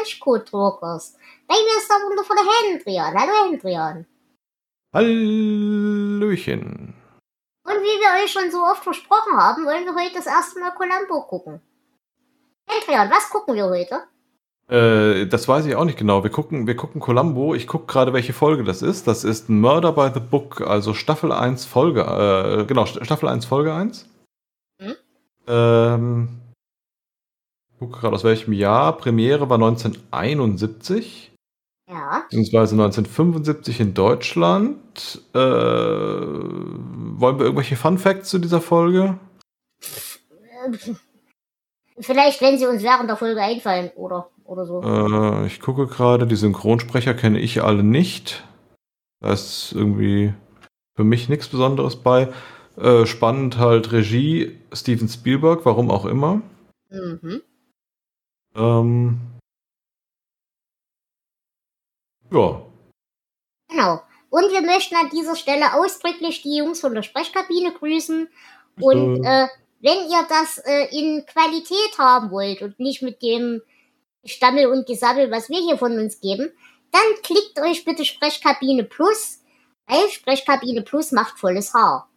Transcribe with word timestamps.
Trenchcoat 0.00 0.48
Talkers. 0.48 1.16
Bei 1.46 1.54
mir 1.54 1.78
ist 1.78 1.88
der 1.88 1.96
wundervolle 1.96 2.40
Hendrian. 2.68 3.14
Hallo 3.14 3.50
Hendrian. 3.50 4.06
Hallöchen. 4.92 6.94
Und 7.64 7.74
wie 7.74 8.00
wir 8.00 8.24
euch 8.24 8.32
schon 8.32 8.50
so 8.50 8.58
oft 8.58 8.82
versprochen 8.82 9.36
haben, 9.36 9.64
wollen 9.64 9.84
wir 9.84 9.94
heute 9.94 10.14
das 10.14 10.26
erste 10.26 10.58
Mal 10.58 10.72
Columbo 10.72 11.22
gucken. 11.26 11.60
Hendrian, 12.68 13.10
was 13.10 13.30
gucken 13.30 13.54
wir 13.54 13.66
heute? 13.66 14.02
Äh, 14.68 15.26
das 15.26 15.46
weiß 15.46 15.66
ich 15.66 15.76
auch 15.76 15.84
nicht 15.84 15.98
genau. 15.98 16.22
Wir 16.22 16.30
gucken, 16.30 16.66
wir 16.66 16.76
gucken 16.76 17.00
Columbo. 17.00 17.54
Ich 17.54 17.66
gucke 17.66 17.86
gerade, 17.86 18.12
welche 18.12 18.32
Folge 18.32 18.64
das 18.64 18.82
ist. 18.82 19.06
Das 19.06 19.24
ist 19.24 19.48
Murder 19.48 19.92
by 19.92 20.10
the 20.12 20.20
Book, 20.20 20.60
also 20.62 20.94
Staffel 20.94 21.32
1, 21.32 21.66
Folge, 21.66 22.02
äh, 22.02 22.64
genau, 22.64 22.86
Staffel 22.86 23.28
1, 23.28 23.46
Folge 23.46 23.74
1. 23.74 24.08
Hm? 24.80 24.94
Ähm, 25.46 26.39
gucke 27.80 27.98
gerade 27.98 28.14
aus 28.14 28.24
welchem 28.24 28.52
Jahr. 28.52 28.96
Premiere 28.96 29.48
war 29.48 29.56
1971. 29.56 31.32
Ja. 31.88 32.24
Beziehungsweise 32.28 32.74
1975 32.74 33.80
in 33.80 33.94
Deutschland. 33.94 35.22
Äh, 35.34 35.38
wollen 35.38 37.38
wir 37.38 37.46
irgendwelche 37.46 37.76
Fun 37.76 37.98
Facts 37.98 38.28
zu 38.28 38.38
dieser 38.38 38.60
Folge? 38.60 39.18
Vielleicht, 41.98 42.42
wenn 42.42 42.58
sie 42.58 42.66
uns 42.66 42.82
während 42.82 43.08
der 43.08 43.16
Folge 43.16 43.40
einfallen, 43.40 43.90
oder, 43.96 44.28
oder 44.44 44.66
so. 44.66 44.82
Äh, 44.82 45.46
ich 45.46 45.60
gucke 45.60 45.86
gerade, 45.86 46.26
die 46.26 46.36
Synchronsprecher 46.36 47.14
kenne 47.14 47.40
ich 47.40 47.62
alle 47.62 47.82
nicht. 47.82 48.44
Da 49.20 49.32
ist 49.32 49.72
irgendwie 49.72 50.34
für 50.94 51.04
mich 51.04 51.30
nichts 51.30 51.48
Besonderes 51.48 51.96
bei. 51.96 52.28
Äh, 52.76 53.06
spannend 53.06 53.58
halt 53.58 53.90
Regie 53.90 54.58
Steven 54.72 55.08
Spielberg, 55.08 55.64
warum 55.64 55.90
auch 55.90 56.04
immer. 56.04 56.42
Mhm. 56.90 57.42
Ähm, 58.54 59.20
ja. 62.30 62.62
Genau. 63.68 64.02
Und 64.30 64.52
wir 64.52 64.62
möchten 64.62 64.94
an 64.94 65.10
dieser 65.10 65.36
Stelle 65.36 65.74
ausdrücklich 65.74 66.42
die 66.42 66.56
Jungs 66.56 66.80
von 66.80 66.94
der 66.94 67.02
Sprechkabine 67.02 67.72
grüßen. 67.72 68.28
Und 68.80 69.24
äh, 69.24 69.48
wenn 69.80 70.08
ihr 70.08 70.26
das 70.28 70.58
äh, 70.58 70.86
in 70.96 71.26
Qualität 71.26 71.98
haben 71.98 72.30
wollt 72.30 72.62
und 72.62 72.78
nicht 72.78 73.02
mit 73.02 73.22
dem 73.22 73.60
Stammel 74.24 74.66
und 74.66 74.86
Gesammel, 74.86 75.30
was 75.30 75.48
wir 75.48 75.58
hier 75.58 75.78
von 75.78 75.98
uns 75.98 76.20
geben, 76.20 76.52
dann 76.92 77.22
klickt 77.22 77.58
euch 77.60 77.84
bitte 77.84 78.04
Sprechkabine 78.04 78.84
Plus, 78.84 79.40
weil 79.86 80.08
Sprechkabine 80.08 80.82
Plus 80.82 81.12
macht 81.12 81.38
volles 81.38 81.74
Haar. 81.74 82.08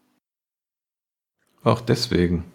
Ach, 1.64 1.82
deswegen. 1.82 2.53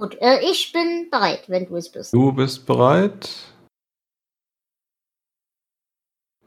Gut, 0.00 0.16
äh, 0.22 0.40
ich 0.50 0.72
bin 0.72 1.10
bereit, 1.10 1.46
wenn 1.50 1.66
du 1.66 1.76
es 1.76 1.92
bist. 1.92 2.14
Du 2.14 2.32
bist 2.32 2.64
bereit? 2.64 3.52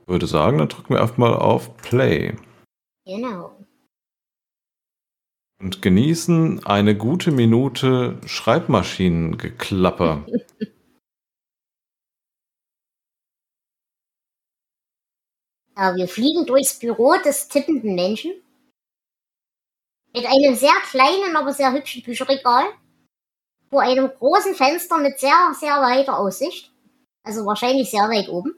Ich 0.02 0.08
würde 0.08 0.26
sagen, 0.26 0.58
dann 0.58 0.70
drücken 0.70 0.96
wir 0.96 1.00
erstmal 1.00 1.36
auf 1.36 1.78
Play. 1.78 2.36
Genau. 3.06 3.56
Und 5.62 5.84
genießen 5.84 6.66
eine 6.66 6.98
gute 6.98 7.30
Minute 7.30 8.20
Schreibmaschinengeklapper. 8.26 10.26
ja, 15.78 15.96
wir 15.96 16.08
fliegen 16.08 16.48
durchs 16.48 16.80
Büro 16.80 17.14
des 17.24 17.50
tippenden 17.50 17.94
Menschen. 17.94 18.32
Mit 20.12 20.26
einem 20.26 20.56
sehr 20.56 20.74
kleinen, 20.90 21.36
aber 21.36 21.54
sehr 21.54 21.72
hübschen 21.72 22.02
Bücherregal 22.02 22.66
vor 23.74 23.82
einem 23.82 24.12
großen 24.20 24.54
Fenster 24.54 25.00
mit 25.00 25.20
sehr, 25.20 25.52
sehr 25.60 25.82
weiter 25.82 26.20
Aussicht. 26.20 26.72
Also 27.24 27.44
wahrscheinlich 27.44 27.90
sehr 27.90 28.04
weit 28.04 28.30
oben. 28.30 28.54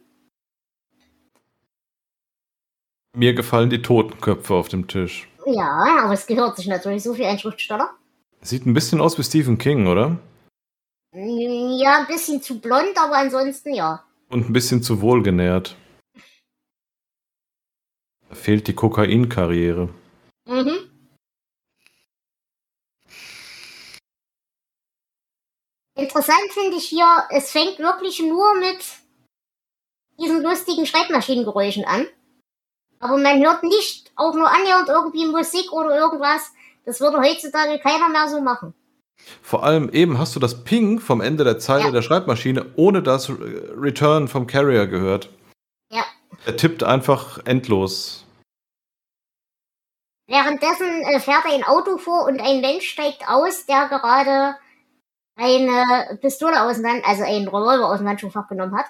Mir 3.15 3.33
gefallen 3.33 3.69
die 3.69 3.81
Totenköpfe 3.81 4.53
auf 4.53 4.67
dem 4.67 4.89
Tisch. 4.89 5.29
Ja, 5.45 6.01
aber 6.03 6.13
es 6.13 6.27
gehört 6.27 6.57
sich 6.57 6.67
natürlich 6.67 7.01
so 7.03 7.13
für 7.13 7.25
einen 7.25 7.39
Schriftsteller. 7.39 7.91
Sieht 8.41 8.65
ein 8.65 8.73
bisschen 8.73 8.99
aus 8.99 9.17
wie 9.17 9.23
Stephen 9.23 9.57
King, 9.57 9.87
oder? 9.87 10.19
Ja, 11.13 11.99
ein 11.99 12.07
bisschen 12.07 12.41
zu 12.41 12.59
blond, 12.59 12.97
aber 12.97 13.15
ansonsten 13.15 13.73
ja. 13.73 14.03
Und 14.27 14.49
ein 14.49 14.53
bisschen 14.53 14.83
zu 14.83 14.99
wohlgenährt. 14.99 15.77
Da 18.27 18.35
fehlt 18.35 18.67
die 18.67 18.73
Kokainkarriere. 18.73 19.87
Mhm. 20.45 20.77
Interessant 25.95 26.51
finde 26.51 26.77
ich 26.77 26.85
hier, 26.85 27.23
es 27.29 27.51
fängt 27.51 27.79
wirklich 27.79 28.19
nur 28.19 28.55
mit 28.55 28.79
diesen 30.19 30.43
lustigen 30.43 30.85
Schreibmaschinengeräuschen 30.85 31.85
an. 31.85 32.05
Aber 32.99 33.17
man 33.17 33.41
hört 33.41 33.63
nicht 33.63 34.11
auch 34.15 34.33
nur 34.33 34.49
annähernd 34.49 34.89
irgendwie 34.89 35.25
Musik 35.25 35.71
oder 35.71 35.97
irgendwas. 35.97 36.51
Das 36.85 36.99
würde 36.99 37.19
heutzutage 37.19 37.79
keiner 37.79 38.09
mehr 38.09 38.27
so 38.29 38.41
machen. 38.41 38.73
Vor 39.41 39.63
allem 39.63 39.89
eben 39.89 40.19
hast 40.19 40.35
du 40.35 40.39
das 40.39 40.63
Ping 40.63 40.99
vom 40.99 41.21
Ende 41.21 41.43
der 41.43 41.59
Zeile 41.59 41.85
ja. 41.85 41.91
der 41.91 42.01
Schreibmaschine 42.01 42.73
ohne 42.75 43.01
das 43.01 43.29
Return 43.29 44.27
vom 44.27 44.47
Carrier 44.47 44.87
gehört. 44.87 45.29
Ja. 45.91 46.03
Er 46.45 46.57
tippt 46.57 46.83
einfach 46.83 47.39
endlos. 47.45 48.25
Währenddessen 50.27 51.03
äh, 51.03 51.19
fährt 51.19 51.45
ein 51.45 51.63
Auto 51.63 51.97
vor 51.97 52.25
und 52.25 52.41
ein 52.41 52.61
Mensch 52.61 52.89
steigt 52.89 53.27
aus, 53.27 53.65
der 53.65 53.87
gerade 53.87 54.57
eine 55.35 56.17
Pistole 56.21 56.61
aus 56.63 56.77
dem 56.77 57.01
also 57.05 57.23
einen 57.23 57.47
Revolver 57.47 57.89
aus 57.89 57.99
dem 57.99 58.07
Handschuhfach 58.07 58.47
genommen 58.47 58.75
hat. 58.75 58.87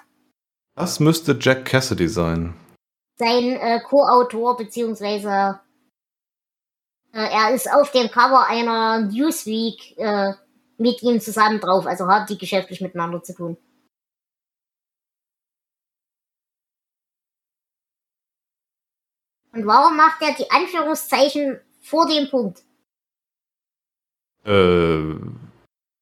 Das 0.74 1.00
müsste 1.00 1.36
Jack 1.40 1.64
Cassidy 1.64 2.08
sein. 2.08 2.54
Sein 3.18 3.56
äh, 3.56 3.80
Co-Autor, 3.80 4.56
beziehungsweise 4.56 5.60
äh, 7.12 7.28
er 7.32 7.54
ist 7.54 7.72
auf 7.72 7.90
dem 7.92 8.10
Cover 8.10 8.46
einer 8.46 9.00
Newsweek 9.00 9.96
äh, 9.96 10.34
mit 10.76 11.02
ihm 11.02 11.20
zusammen 11.20 11.60
drauf, 11.60 11.86
also 11.86 12.06
haben 12.06 12.26
die 12.26 12.36
geschäftlich 12.36 12.80
miteinander 12.82 13.22
zu 13.22 13.34
tun. 13.34 13.56
Und 19.52 19.66
warum 19.66 19.96
macht 19.96 20.20
er 20.20 20.34
die 20.34 20.50
Anführungszeichen 20.50 21.58
vor 21.80 22.06
dem 22.06 22.28
Punkt? 22.28 22.62
Äh, 24.44 25.14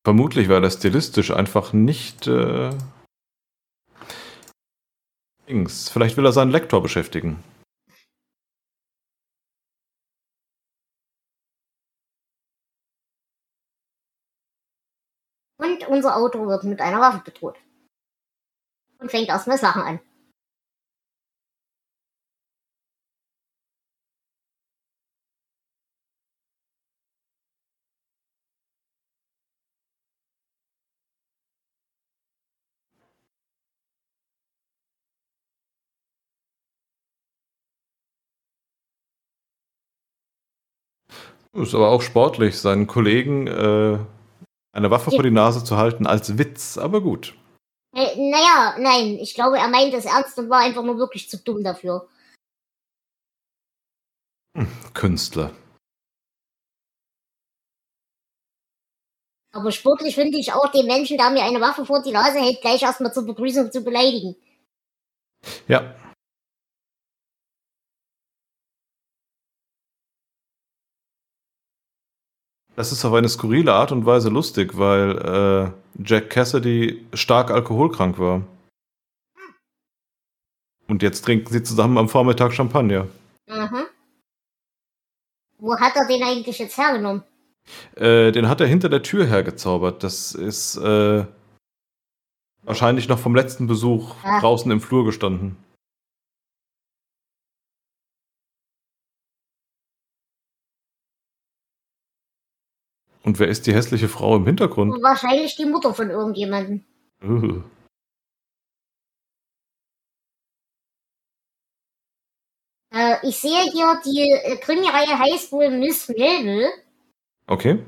Vermutlich 0.04 0.50
war 0.50 0.60
das 0.60 0.74
stilistisch 0.74 1.30
einfach 1.30 1.72
nicht. 1.72 2.26
Äh, 2.26 2.76
Dings. 5.48 5.88
Vielleicht 5.88 6.18
will 6.18 6.26
er 6.26 6.32
seinen 6.32 6.50
Lektor 6.50 6.82
beschäftigen. 6.82 7.42
Und 15.56 15.88
unser 15.88 16.16
Auto 16.16 16.46
wird 16.46 16.64
mit 16.64 16.80
einer 16.82 17.00
Waffe 17.00 17.22
bedroht. 17.24 17.56
Und 18.98 19.10
fängt 19.10 19.28
erstmal 19.28 19.56
das 19.56 19.62
Lachen 19.62 19.82
an. 19.82 20.00
Ist 41.54 41.74
aber 41.74 41.90
auch 41.90 42.02
sportlich, 42.02 42.58
seinen 42.58 42.88
Kollegen 42.88 43.46
äh, 43.46 43.98
eine 44.72 44.90
Waffe 44.90 45.10
ja. 45.10 45.16
vor 45.16 45.22
die 45.22 45.30
Nase 45.30 45.62
zu 45.62 45.76
halten 45.76 46.06
als 46.06 46.36
Witz, 46.36 46.78
aber 46.78 47.00
gut. 47.00 47.34
Äh, 47.94 48.16
naja, 48.16 48.74
nein, 48.78 49.18
ich 49.20 49.34
glaube, 49.34 49.58
er 49.58 49.68
meint 49.68 49.94
es 49.94 50.04
ernst 50.04 50.36
und 50.38 50.50
war 50.50 50.60
einfach 50.60 50.82
nur 50.82 50.98
wirklich 50.98 51.30
zu 51.30 51.38
dumm 51.38 51.62
dafür. 51.62 52.08
Hm, 54.56 54.68
Künstler. 54.94 55.52
Aber 59.52 59.70
sportlich 59.70 60.16
finde 60.16 60.38
ich 60.38 60.52
auch 60.52 60.72
den 60.72 60.86
Menschen, 60.86 61.16
der 61.16 61.30
mir 61.30 61.44
eine 61.44 61.60
Waffe 61.60 61.86
vor 61.86 62.02
die 62.02 62.10
Nase 62.10 62.40
hält, 62.40 62.60
gleich 62.60 62.82
erstmal 62.82 63.14
zur 63.14 63.24
Begrüßung 63.24 63.70
zu 63.70 63.84
beleidigen. 63.84 64.34
Ja, 65.68 65.94
Das 72.76 72.90
ist 72.90 73.04
auf 73.04 73.12
eine 73.12 73.28
skurrile 73.28 73.72
Art 73.72 73.92
und 73.92 74.04
Weise 74.04 74.28
lustig, 74.30 74.76
weil 74.76 75.16
äh, 75.18 76.02
Jack 76.04 76.30
Cassidy 76.30 77.06
stark 77.12 77.50
alkoholkrank 77.50 78.18
war. 78.18 78.42
Und 80.88 81.02
jetzt 81.02 81.24
trinken 81.24 81.52
sie 81.52 81.62
zusammen 81.62 81.96
am 81.98 82.08
Vormittag 82.08 82.52
Champagner. 82.52 83.06
Mhm. 83.48 83.84
Wo 85.58 85.78
hat 85.78 85.94
er 85.96 86.06
den 86.08 86.22
eigentlich 86.22 86.58
jetzt 86.58 86.76
hergenommen? 86.76 87.22
Äh, 87.96 88.32
den 88.32 88.48
hat 88.48 88.60
er 88.60 88.66
hinter 88.66 88.88
der 88.88 89.02
Tür 89.02 89.24
hergezaubert. 89.24 90.02
Das 90.02 90.34
ist 90.34 90.76
äh, 90.76 91.24
wahrscheinlich 92.64 93.08
noch 93.08 93.18
vom 93.18 93.34
letzten 93.34 93.66
Besuch 93.66 94.14
Ah. 94.24 94.40
draußen 94.40 94.70
im 94.70 94.80
Flur 94.80 95.04
gestanden. 95.04 95.56
Und 103.24 103.38
wer 103.38 103.48
ist 103.48 103.66
die 103.66 103.74
hässliche 103.74 104.08
Frau 104.08 104.36
im 104.36 104.44
Hintergrund? 104.46 105.02
Wahrscheinlich 105.02 105.56
die 105.56 105.64
Mutter 105.64 105.94
von 105.94 106.10
irgendjemandem. 106.10 106.84
Uh. 107.22 107.62
Äh, 112.92 113.16
ich 113.26 113.38
sehe 113.38 113.62
hier, 113.72 114.00
die 114.04 114.30
äh, 114.30 114.56
Krimireihe 114.56 115.18
heißt 115.18 115.50
wohl 115.52 115.70
Miss 115.70 116.08
Melville, 116.08 116.68
Okay. 117.46 117.82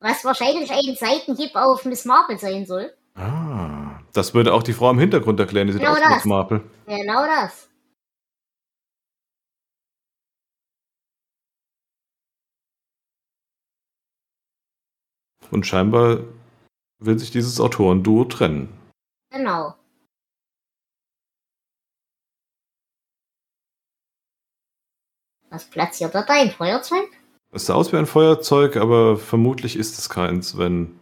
was 0.00 0.24
wahrscheinlich 0.24 0.70
ein 0.70 0.94
Seitenhieb 0.94 1.54
auf 1.56 1.84
Miss 1.84 2.04
Marple 2.04 2.38
sein 2.38 2.66
soll. 2.66 2.92
Ah, 3.14 4.00
das 4.12 4.34
würde 4.34 4.54
auch 4.54 4.62
die 4.62 4.72
Frau 4.72 4.90
im 4.90 4.98
Hintergrund 4.98 5.40
erklären. 5.40 5.66
Die 5.66 5.72
sieht 5.74 5.82
Genau 5.82 5.92
aus 5.92 5.98
wie 5.98 6.02
das. 6.02 6.14
Miss 6.16 6.24
Marple. 6.26 6.60
Genau 6.86 7.24
das. 7.26 7.68
Und 15.52 15.66
scheinbar 15.66 16.20
will 16.98 17.18
sich 17.18 17.30
dieses 17.30 17.60
Autorenduo 17.60 18.24
trennen. 18.24 18.68
Genau. 19.30 19.76
Was 25.50 25.66
platziert 25.68 26.14
er 26.14 26.22
da? 26.22 26.32
Ein 26.32 26.50
Feuerzeug? 26.50 27.06
Es 27.50 27.66
sah 27.66 27.74
aus 27.74 27.92
wie 27.92 27.98
ein 27.98 28.06
Feuerzeug, 28.06 28.76
aber 28.78 29.18
vermutlich 29.18 29.76
ist 29.76 29.98
es 29.98 30.08
keins, 30.08 30.56
wenn, 30.56 30.98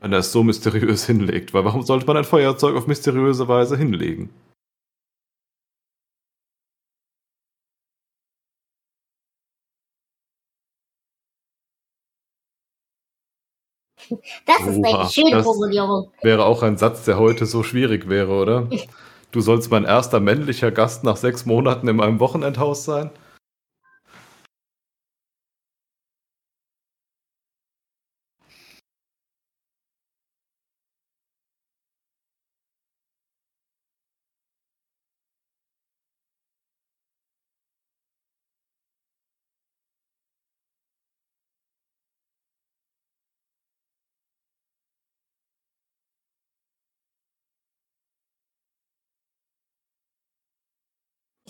wenn 0.00 0.12
er 0.12 0.18
es 0.18 0.32
so 0.32 0.42
mysteriös 0.42 1.06
hinlegt. 1.06 1.54
Weil 1.54 1.64
warum 1.64 1.82
sollte 1.82 2.06
man 2.06 2.18
ein 2.18 2.24
Feuerzeug 2.24 2.76
auf 2.76 2.86
mysteriöse 2.86 3.48
Weise 3.48 3.78
hinlegen? 3.78 4.28
Das 14.46 14.66
ist 14.66 14.78
Oha, 14.78 15.00
eine 15.00 15.08
schöne 15.10 15.30
das- 15.30 15.44
Formulierung. 15.44 16.08
Wäre 16.22 16.44
auch 16.44 16.62
ein 16.62 16.76
Satz, 16.76 17.04
der 17.04 17.18
heute 17.18 17.46
so 17.46 17.62
schwierig 17.62 18.08
wäre, 18.08 18.32
oder? 18.32 18.68
Du 19.32 19.40
sollst 19.40 19.70
mein 19.70 19.84
erster 19.84 20.20
männlicher 20.20 20.70
Gast 20.70 21.04
nach 21.04 21.16
sechs 21.16 21.46
Monaten 21.46 21.88
in 21.88 21.96
meinem 21.96 22.20
Wochenendhaus 22.20 22.84
sein? 22.84 23.08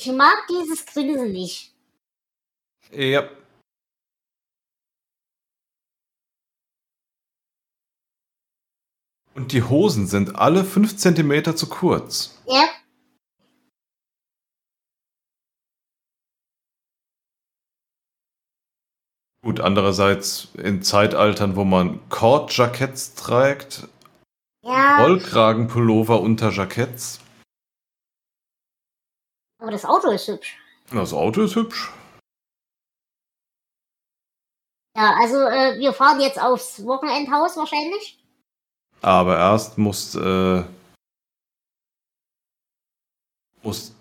Ich 0.04 0.10
mag 0.10 0.48
dieses 0.48 0.84
Grinsen 0.84 1.30
nicht. 1.30 1.72
Ja. 2.90 3.30
Und 9.34 9.52
die 9.52 9.62
Hosen 9.62 10.08
sind 10.08 10.34
alle 10.34 10.64
fünf 10.64 10.96
Zentimeter 10.96 11.54
zu 11.54 11.68
kurz. 11.68 12.36
Ja, 12.46 12.68
Gut, 19.44 19.60
andererseits 19.60 20.48
in 20.54 20.82
Zeitaltern, 20.82 21.54
wo 21.54 21.64
man 21.64 22.00
Kordjacketts 22.08 23.14
trägt, 23.14 23.88
ja. 24.64 25.00
Rollkragenpullover 25.00 26.20
unter 26.20 26.50
Jacketts. 26.50 27.21
Aber 29.62 29.70
das 29.70 29.84
Auto 29.84 30.10
ist 30.10 30.26
hübsch. 30.26 30.58
Das 30.90 31.12
Auto 31.12 31.42
ist 31.42 31.54
hübsch. 31.54 31.92
Ja, 34.96 35.14
also 35.20 35.36
äh, 35.36 35.78
wir 35.78 35.92
fahren 35.92 36.20
jetzt 36.20 36.40
aufs 36.42 36.84
Wochenendhaus 36.84 37.56
wahrscheinlich. 37.56 38.18
Aber 39.02 39.38
erst 39.38 39.78
muss, 39.78 40.16
äh, 40.16 40.64
muss 43.62 43.94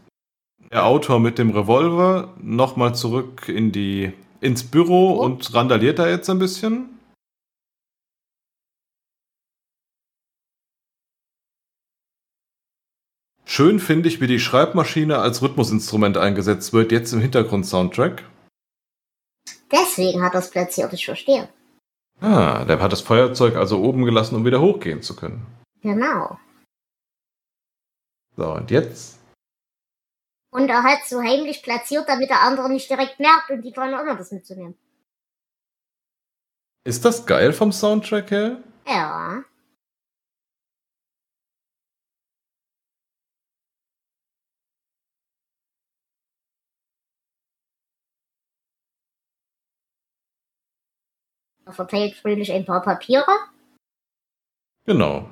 der 0.71 0.85
Autor 0.85 1.19
mit 1.19 1.37
dem 1.37 1.51
Revolver 1.51 2.33
nochmal 2.41 2.95
zurück 2.95 3.47
in 3.47 3.71
die, 3.71 4.11
ins 4.41 4.63
Büro 4.69 5.17
Oh. 5.19 5.23
und 5.25 5.53
randaliert 5.53 5.99
da 5.99 6.07
jetzt 6.09 6.29
ein 6.29 6.39
bisschen. 6.39 6.99
Schön 13.53 13.81
finde 13.81 14.07
ich, 14.07 14.21
wie 14.21 14.27
die 14.27 14.39
Schreibmaschine 14.39 15.17
als 15.17 15.41
Rhythmusinstrument 15.41 16.15
eingesetzt 16.15 16.71
wird, 16.71 16.93
jetzt 16.93 17.11
im 17.11 17.19
Hintergrund-Soundtrack. 17.19 18.23
Deswegen 19.69 20.23
hat 20.23 20.35
er 20.35 20.39
es 20.39 20.49
platziert, 20.49 20.93
ich 20.93 21.03
verstehe. 21.03 21.49
Ah, 22.21 22.63
der 22.63 22.79
hat 22.79 22.93
das 22.93 23.01
Feuerzeug 23.01 23.57
also 23.57 23.83
oben 23.83 24.05
gelassen, 24.05 24.35
um 24.35 24.45
wieder 24.45 24.61
hochgehen 24.61 25.01
zu 25.01 25.17
können. 25.17 25.45
Genau. 25.81 26.39
So, 28.37 28.53
und 28.53 28.71
jetzt? 28.71 29.19
Und 30.53 30.69
er 30.69 30.83
hat 30.83 31.05
so 31.05 31.21
heimlich 31.21 31.61
platziert, 31.61 32.07
damit 32.07 32.29
der 32.29 32.43
andere 32.43 32.71
nicht 32.71 32.89
direkt 32.89 33.19
merkt 33.19 33.49
und 33.49 33.63
die 33.63 33.73
dran 33.73 33.91
erinnert, 33.91 34.17
das 34.17 34.31
mitzunehmen. 34.31 34.77
Ist 36.85 37.03
das 37.03 37.25
geil 37.25 37.51
vom 37.51 37.73
Soundtrack 37.73 38.31
her? 38.31 38.63
Ja. 38.87 39.43
Verteilt 51.71 52.15
fröhlich 52.15 52.51
ein 52.51 52.65
paar 52.65 52.81
Papiere. 52.81 53.31
Genau. 54.85 55.29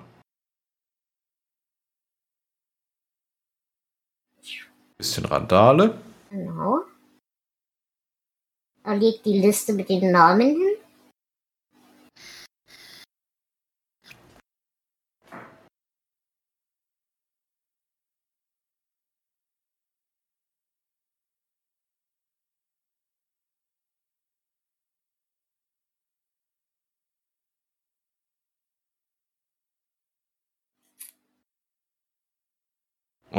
Bisschen 4.98 5.26
Randale. 5.26 5.98
Genau. 6.30 6.82
Er 8.84 8.96
legt 8.96 9.26
die 9.26 9.40
Liste 9.40 9.74
mit 9.74 9.90
den 9.90 10.12
Namen 10.12 10.50
hin. 10.50 10.79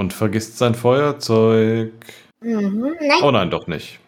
Und 0.00 0.14
vergisst 0.14 0.57
sein 0.57 0.75
Feuerzeug. 0.75 1.92
Mhm. 2.40 2.97
Nein, 3.00 3.23
Oh 3.23 3.30
nein, 3.30 3.50
doch 3.50 3.66
nicht. 3.66 4.00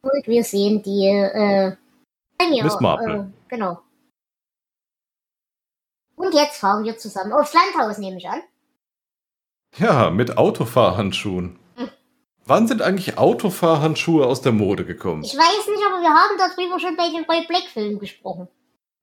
und 0.00 0.26
wir 0.26 0.42
sehen 0.42 0.82
die 0.82 1.06
äh, 1.08 1.76
Premier, 2.38 2.64
Miss 2.64 2.80
Marple. 2.80 3.14
Äh, 3.14 3.48
genau. 3.48 3.82
Und 6.16 6.32
jetzt 6.32 6.56
fahren 6.56 6.82
wir 6.84 6.96
zusammen 6.96 7.34
aufs 7.34 7.52
Landhaus, 7.52 7.98
nehme 7.98 8.16
ich 8.16 8.26
an. 8.26 8.40
Ja, 9.76 10.08
mit 10.08 10.38
Autofahrhandschuhen. 10.38 11.58
Wann 12.48 12.66
sind 12.66 12.80
eigentlich 12.80 13.18
Autofahrhandschuhe 13.18 14.26
aus 14.26 14.40
der 14.40 14.52
Mode 14.52 14.86
gekommen? 14.86 15.22
Ich 15.22 15.36
weiß 15.36 15.66
nicht, 15.66 15.84
aber 15.84 16.00
wir 16.00 16.14
haben 16.14 16.38
darüber 16.38 16.80
schon 16.80 16.96
bei 16.96 17.10
den 17.10 17.24
Roy 17.24 17.46
Black-Filmen 17.46 17.98
gesprochen. 17.98 18.48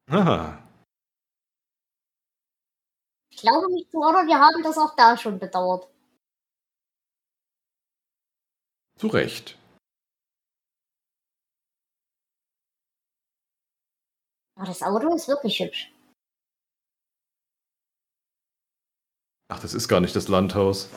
Aha. 0.10 0.68
Ich 3.30 3.38
glaube 3.38 3.72
nicht 3.72 3.92
zu, 3.92 4.00
oder 4.00 4.26
wir 4.26 4.40
haben 4.40 4.64
das 4.64 4.80
auch 4.80 4.96
da 4.96 5.16
schon 5.16 5.38
bedauert. 5.38 5.88
Zu 8.98 9.08
Recht. 9.08 9.60
Aber 14.56 14.66
das 14.66 14.82
Auto 14.82 15.14
ist 15.14 15.28
wirklich 15.28 15.60
hübsch. 15.60 15.94
Ach, 19.50 19.60
das 19.60 19.76
ist 19.76 19.88
gar 19.88 20.00
nicht 20.00 20.16
das 20.16 20.30
Landhaus. 20.30 20.90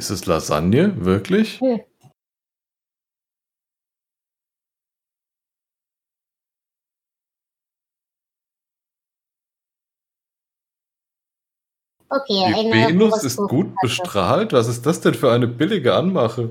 Ist 0.00 0.08
es 0.08 0.24
Lasagne? 0.24 1.04
Wirklich? 1.04 1.60
Hm. 1.60 1.80
Okay, 12.08 12.24
Die 12.48 12.54
eine 12.54 12.88
Venus 12.88 13.22
ist 13.24 13.36
gut 13.36 13.74
bestrahlt? 13.82 14.54
Was 14.54 14.68
ist 14.68 14.86
das 14.86 15.02
denn 15.02 15.12
für 15.12 15.30
eine 15.32 15.46
billige 15.46 15.94
Anmache? 15.94 16.48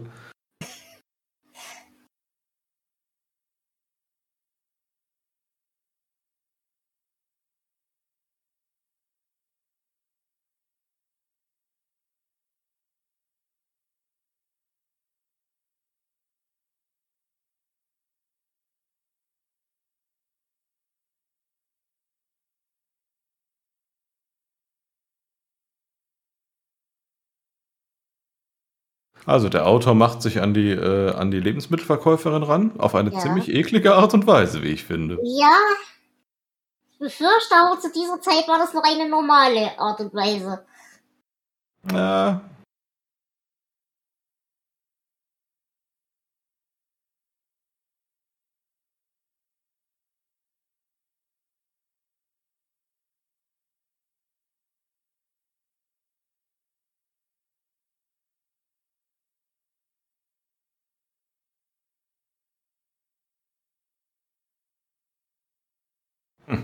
Also 29.25 29.49
der 29.49 29.67
Autor 29.67 29.93
macht 29.95 30.21
sich 30.21 30.41
an 30.41 30.53
die, 30.53 30.71
äh, 30.71 31.11
an 31.13 31.29
die 31.31 31.39
Lebensmittelverkäuferin 31.39 32.43
ran, 32.43 32.71
auf 32.79 32.95
eine 32.95 33.11
Ja. 33.11 33.19
ziemlich 33.19 33.49
eklige 33.49 33.95
Art 33.95 34.13
und 34.13 34.25
Weise, 34.27 34.63
wie 34.63 34.69
ich 34.69 34.83
finde. 34.83 35.19
Ja, 35.23 35.51
ich 36.91 36.97
befürchte, 36.99 37.55
aber 37.55 37.79
zu 37.79 37.91
dieser 37.91 38.19
Zeit 38.21 38.47
war 38.47 38.57
das 38.59 38.73
noch 38.73 38.83
eine 38.83 39.07
normale 39.09 39.77
Art 39.79 39.99
und 39.99 40.13
Weise. 40.13 40.63
Ja, 41.93 42.41
Das 66.49 66.57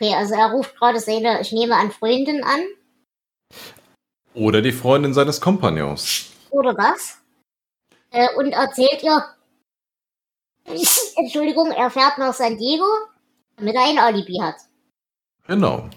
Okay, 0.00 0.14
also 0.14 0.34
er 0.34 0.50
ruft 0.50 0.74
gerade 0.76 0.98
seine, 0.98 1.42
ich 1.42 1.52
nehme 1.52 1.76
an, 1.76 1.90
Freundin 1.90 2.42
an. 2.42 2.60
Oder 4.32 4.62
die 4.62 4.72
Freundin 4.72 5.12
seines 5.12 5.42
Kompagnons. 5.42 6.30
Oder 6.48 6.72
das. 6.72 7.18
Äh, 8.10 8.34
und 8.36 8.52
erzählt 8.52 9.02
ihr, 9.02 9.22
Entschuldigung, 11.16 11.70
er 11.72 11.90
fährt 11.90 12.16
nach 12.16 12.32
San 12.32 12.56
Diego, 12.56 12.86
damit 13.56 13.74
er 13.74 13.82
ein 13.82 13.98
Alibi 13.98 14.38
hat. 14.40 14.56
Genau. 15.46 15.90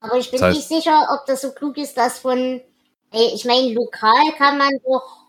Aber 0.00 0.18
ich 0.18 0.30
bin 0.30 0.38
Das 0.38 0.50
heißt- 0.50 0.54
nicht 0.56 0.68
sicher, 0.68 1.08
ob 1.18 1.24
das 1.24 1.40
so 1.40 1.52
klug 1.52 1.78
ist, 1.78 1.96
dass 1.96 2.18
von, 2.18 2.60
ey, 3.10 3.32
ich 3.34 3.46
meine, 3.46 3.72
lokal 3.72 4.32
kann 4.36 4.58
man 4.58 4.70
doch, 4.84 5.28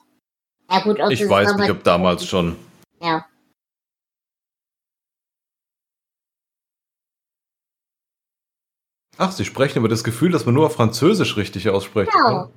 ja 0.70 0.80
gut, 0.82 1.00
ob 1.00 1.12
Ich 1.12 1.30
weiß 1.30 1.56
nicht, 1.56 1.70
ob 1.72 1.82
damals 1.86 2.26
schon. 2.28 2.58
Ja. 3.02 3.26
Ach, 9.18 9.32
Sie 9.32 9.46
sprechen 9.46 9.80
über 9.80 9.88
das 9.88 10.04
Gefühl, 10.04 10.32
dass 10.32 10.46
man 10.46 10.56
nur 10.56 10.66
auf 10.66 10.76
Französisch 10.76 11.38
richtig 11.38 11.70
aussprechen 11.70 12.12
Genau. 12.12 12.44
kann. 12.44 12.52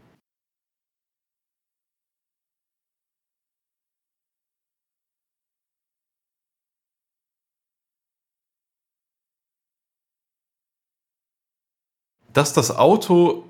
Dass 12.32 12.52
das 12.52 12.70
Auto 12.76 13.44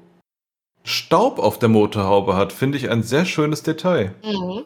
Staub 0.85 1.39
auf 1.39 1.59
der 1.59 1.69
Motorhaube 1.69 2.37
hat, 2.37 2.53
finde 2.53 2.79
ich 2.79 2.89
ein 2.89 3.03
sehr 3.03 3.25
schönes 3.27 3.63
Detail. 3.63 4.15
Mhm. 4.25 4.65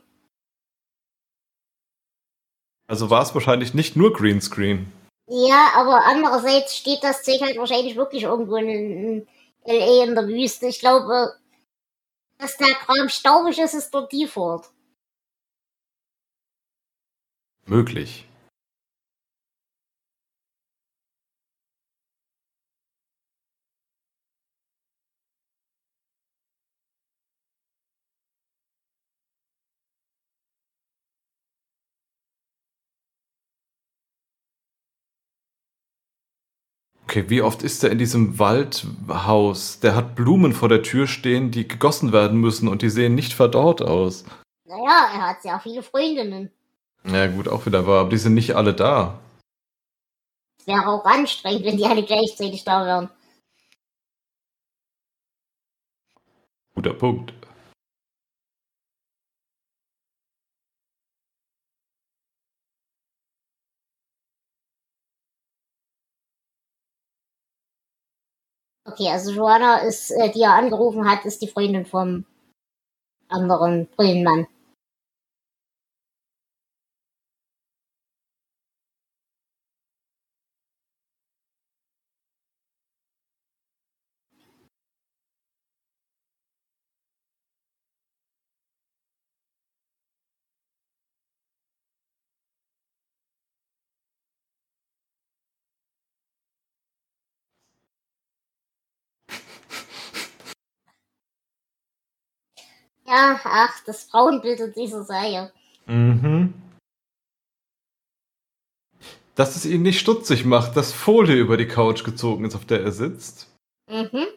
Also 2.87 3.11
war 3.11 3.23
es 3.23 3.35
wahrscheinlich 3.35 3.75
nicht 3.75 3.97
nur 3.97 4.13
Greenscreen. 4.13 4.93
Ja, 5.27 5.73
aber 5.75 6.05
andererseits 6.05 6.77
steht 6.77 7.03
das 7.03 7.23
Zeug 7.23 7.41
halt 7.41 7.57
wahrscheinlich 7.57 7.97
wirklich 7.97 8.25
irgendwo 8.25 8.57
in, 8.57 8.69
in 8.69 9.29
L.A. 9.65 10.05
in 10.05 10.15
der 10.15 10.27
Wüste. 10.27 10.67
Ich 10.67 10.81
glaube, 10.81 11.33
dass 12.39 12.57
der 12.57 12.75
Kram 12.75 13.09
staubig 13.09 13.59
ist, 13.59 13.75
ist 13.75 13.91
dort 13.95 14.13
Default. 14.13 14.69
Möglich. 17.67 18.27
Okay, 37.05 37.29
wie 37.29 37.43
oft 37.43 37.63
ist 37.63 37.85
er 37.85 37.91
in 37.91 37.99
diesem 37.99 38.39
Waldhaus? 38.39 39.81
Der 39.81 39.95
hat 39.95 40.15
Blumen 40.15 40.53
vor 40.53 40.69
der 40.69 40.83
Tür 40.83 41.07
stehen, 41.07 41.51
die 41.51 41.69
gegossen 41.69 42.13
werden 42.13 42.39
müssen 42.39 42.69
und 42.69 42.83
die 42.83 42.91
sehen 42.91 43.15
nicht 43.15 43.35
verdorrt 43.35 43.83
aus. 43.83 44.25
Naja, 44.65 45.11
er 45.13 45.29
hat 45.29 45.43
sehr 45.43 45.61
viele 45.61 45.83
Freundinnen. 45.83 46.51
Ja, 47.05 47.27
gut, 47.27 47.49
auch 47.49 47.67
wieder 47.67 47.87
wahr, 47.87 48.01
aber 48.01 48.11
die 48.11 48.19
sind 48.19 48.35
nicht 48.35 48.55
alle 48.55 48.73
da. 48.73 49.21
Es 50.59 50.67
wäre 50.67 50.87
auch 50.87 51.05
anstrengend, 51.05 51.65
wenn 51.65 51.77
die 51.77 51.85
alle 51.85 52.05
gleichzeitig 52.05 52.65
da 52.65 52.87
wären. 52.87 53.11
Guter 56.75 56.95
Punkt. 56.95 57.35
Okay, 68.93 69.09
also 69.09 69.33
Joanna 69.33 69.79
ist, 69.79 70.11
äh, 70.11 70.31
die 70.31 70.43
er 70.43 70.53
angerufen 70.53 71.09
hat, 71.09 71.25
ist 71.25 71.41
die 71.41 71.49
Freundin 71.49 71.87
vom 71.87 72.27
anderen 73.29 73.89
Brillenmann. 73.97 74.47
Ja, 103.15 103.39
ach, 103.45 103.85
das 103.85 104.05
Frauenbild 104.05 104.59
in 104.61 104.73
dieser 104.73 105.05
Serie. 105.05 105.53
Mhm. 105.85 106.55
Dass 109.35 109.55
es 109.55 109.67
ihn 109.67 109.83
nicht 109.83 110.01
stutzig 110.01 110.47
macht, 110.47 110.79
dass 110.79 110.95
Folie 110.95 111.37
über 111.37 111.59
die 111.59 111.69
Couch 111.69 112.05
gezogen 112.05 112.47
ist, 112.47 112.55
auf 112.55 112.65
der 112.65 112.81
er 112.83 112.93
sitzt. 112.93 113.55
Mhm. 113.87 114.29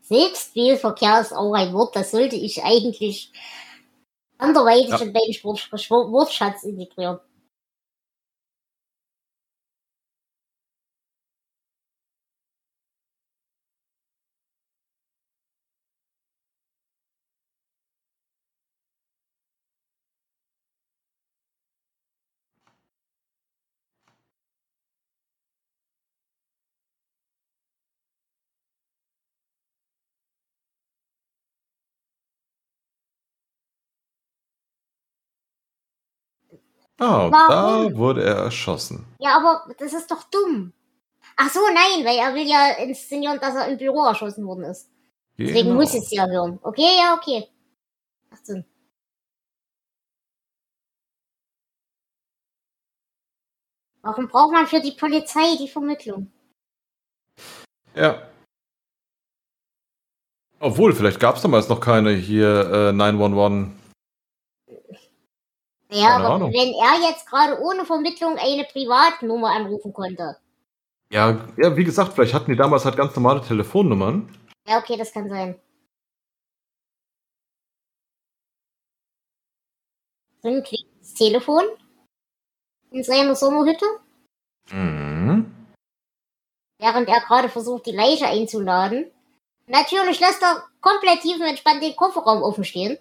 Selbstwählverkehr 0.00 1.20
ist 1.20 1.34
auch 1.34 1.52
ein 1.52 1.74
Wort, 1.74 1.94
das 1.94 2.12
sollte 2.12 2.36
ich 2.36 2.64
eigentlich 2.64 3.30
Anderweitig 4.40 4.88
ja. 4.88 4.98
in 4.98 5.12
Baseball-Watch 5.12 6.40
hat 6.40 6.56
es 6.56 6.64
integriert. 6.64 7.20
Ah, 37.00 37.30
Warum? 37.30 37.92
da 37.92 37.96
wurde 37.96 38.22
er 38.22 38.36
erschossen. 38.36 39.06
Ja, 39.20 39.38
aber 39.38 39.72
das 39.78 39.94
ist 39.94 40.10
doch 40.10 40.22
dumm. 40.24 40.74
Ach 41.36 41.48
so, 41.48 41.60
nein, 41.72 42.04
weil 42.04 42.18
er 42.18 42.34
will 42.34 42.46
ja 42.46 42.72
inszenieren, 42.72 43.40
dass 43.40 43.54
er 43.54 43.68
im 43.68 43.78
Büro 43.78 44.04
erschossen 44.04 44.46
worden 44.46 44.64
ist. 44.64 44.90
Genau. 45.38 45.48
Deswegen 45.48 45.74
muss 45.74 45.94
ich 45.94 46.02
es 46.02 46.10
ja 46.10 46.26
hören. 46.26 46.58
Okay, 46.62 46.98
ja, 46.98 47.14
okay. 47.14 47.48
Macht 48.28 48.44
Sinn. 48.44 48.66
Warum 54.02 54.28
braucht 54.28 54.52
man 54.52 54.66
für 54.66 54.80
die 54.80 54.92
Polizei 54.92 55.56
die 55.58 55.68
Vermittlung? 55.68 56.30
Ja. 57.94 58.28
Obwohl, 60.58 60.92
vielleicht 60.94 61.20
gab 61.20 61.36
es 61.36 61.42
damals 61.42 61.70
noch 61.70 61.80
keine 61.80 62.12
hier 62.12 62.90
äh, 62.90 62.92
911 62.92 63.79
ja, 65.90 66.08
Keine 66.10 66.24
aber 66.24 66.34
Ahnung. 66.34 66.52
wenn 66.52 66.72
er 66.74 67.08
jetzt 67.10 67.26
gerade 67.26 67.60
ohne 67.60 67.84
Vermittlung 67.84 68.36
eine 68.38 68.64
Privatnummer 68.64 69.50
anrufen 69.50 69.92
konnte. 69.92 70.36
Ja, 71.12 71.48
ja, 71.56 71.76
wie 71.76 71.84
gesagt, 71.84 72.12
vielleicht 72.12 72.34
hatten 72.34 72.50
die 72.50 72.56
damals 72.56 72.84
halt 72.84 72.96
ganz 72.96 73.14
normale 73.16 73.42
Telefonnummern. 73.42 74.32
Ja, 74.68 74.78
okay, 74.78 74.96
das 74.96 75.12
kann 75.12 75.28
sein. 75.28 75.60
Sind 80.42 80.66
das 81.02 81.14
Telefon 81.14 81.64
in 82.90 83.02
seiner 83.02 83.34
Sommerhütte? 83.34 83.84
Mhm. 84.70 85.52
Während 86.78 87.08
er 87.08 87.20
gerade 87.20 87.48
versucht, 87.48 87.86
die 87.86 87.92
Leiche 87.92 88.26
einzuladen. 88.26 89.10
Natürlich 89.66 90.18
lässt 90.20 90.42
er 90.42 90.64
komplett 90.80 91.20
tiefenentspannt 91.20 91.82
den 91.82 91.94
Kofferraum 91.94 92.42
offen 92.42 92.64
stehen. 92.64 92.98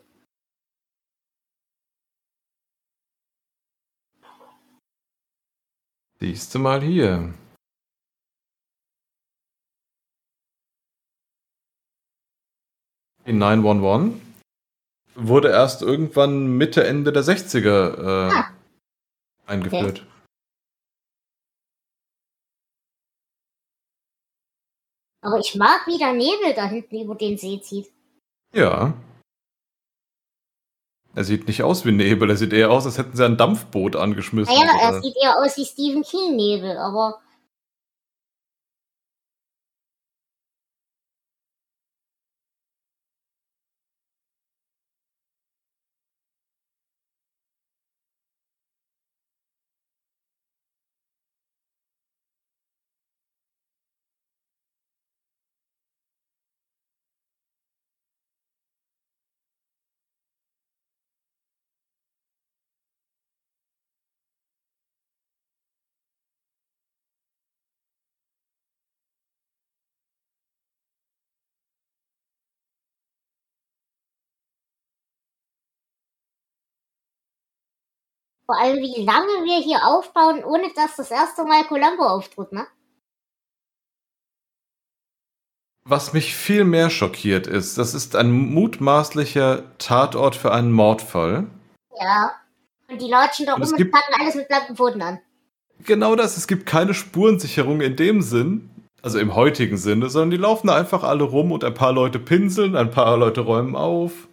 Siehst 6.22 6.54
du 6.54 6.60
mal 6.60 6.82
hier. 6.82 7.34
Die 13.26 13.32
911 13.32 14.20
wurde 15.16 15.50
erst 15.50 15.82
irgendwann 15.82 16.58
Mitte, 16.58 16.86
Ende 16.86 17.14
der 17.14 17.24
60er 17.24 17.70
äh, 17.98 18.34
ah. 18.34 18.52
eingeführt. 19.46 20.06
Aber 25.22 25.40
ich 25.40 25.56
mag, 25.56 25.86
wie 25.88 25.98
der 25.98 26.14
Nebel 26.14 26.54
da 26.54 26.66
hinten 26.66 27.02
über 27.02 27.16
den 27.16 27.38
See 27.38 27.62
zieht. 27.62 27.92
Ja. 28.54 28.94
Er 31.16 31.24
sieht 31.24 31.48
nicht 31.48 31.64
aus 31.64 31.86
wie 31.86 31.92
Nebel, 31.92 32.30
er 32.30 32.38
sieht 32.38 32.54
eher 32.54 32.72
aus, 32.72 32.86
als 32.86 32.98
hätten 32.98 33.18
sie 33.18 33.26
ein 33.26 33.38
Dampfboot 33.38 33.96
angeschmissen. 33.96 34.54
Ja, 34.54 34.66
naja, 34.66 34.92
er 34.92 35.02
sieht 35.02 35.16
eher 35.22 35.38
aus 35.40 35.58
wie 35.58 35.66
Stephen 35.66 36.04
King 36.04 36.36
Nebel, 36.36 36.78
aber. 36.78 37.20
Vor 78.50 78.60
allem, 78.60 78.78
wie 78.78 79.06
lange 79.06 79.46
wir 79.46 79.60
hier 79.60 79.86
aufbauen, 79.86 80.44
ohne 80.44 80.74
dass 80.74 80.96
das 80.96 81.12
erste 81.12 81.44
Mal 81.44 81.66
Columbo 81.66 82.04
auftritt, 82.04 82.52
ne? 82.52 82.66
Was 85.86 86.14
mich 86.14 86.34
viel 86.34 86.64
mehr 86.64 86.90
schockiert 86.90 87.46
ist, 87.46 87.78
das 87.78 87.94
ist 87.94 88.16
ein 88.16 88.32
mutmaßlicher 88.32 89.78
Tatort 89.78 90.36
für 90.36 90.52
einen 90.52 90.72
Mordfall. 90.72 91.46
Ja. 92.02 92.32
Und 92.88 93.00
die 93.00 93.08
latschen 93.08 93.46
da 93.46 93.54
rum 93.54 93.62
und, 93.62 93.72
und 93.72 93.92
packen 93.92 94.20
alles 94.20 94.34
mit 94.34 94.48
blanken 94.48 94.76
Pfoten 94.76 95.04
an. 95.04 95.20
Genau 95.86 96.16
das, 96.16 96.36
es 96.36 96.48
gibt 96.48 96.66
keine 96.66 96.96
Spurensicherung 96.96 97.82
in 97.82 97.98
dem 97.98 98.24
Sinn, 98.24 98.72
also 99.04 99.20
im 99.20 99.36
heutigen 99.36 99.78
Sinne, 99.78 100.10
sondern 100.10 100.32
die 100.32 100.38
laufen 100.38 100.66
da 100.66 100.76
einfach 100.76 101.04
alle 101.04 101.26
rum 101.26 101.52
und 101.52 101.64
ein 101.64 101.76
paar 101.76 101.94
Leute 101.94 102.18
pinseln, 102.18 102.76
ein 102.76 102.90
paar 102.90 103.16
Leute 103.16 103.42
räumen 103.42 103.76
auf. 103.76 104.28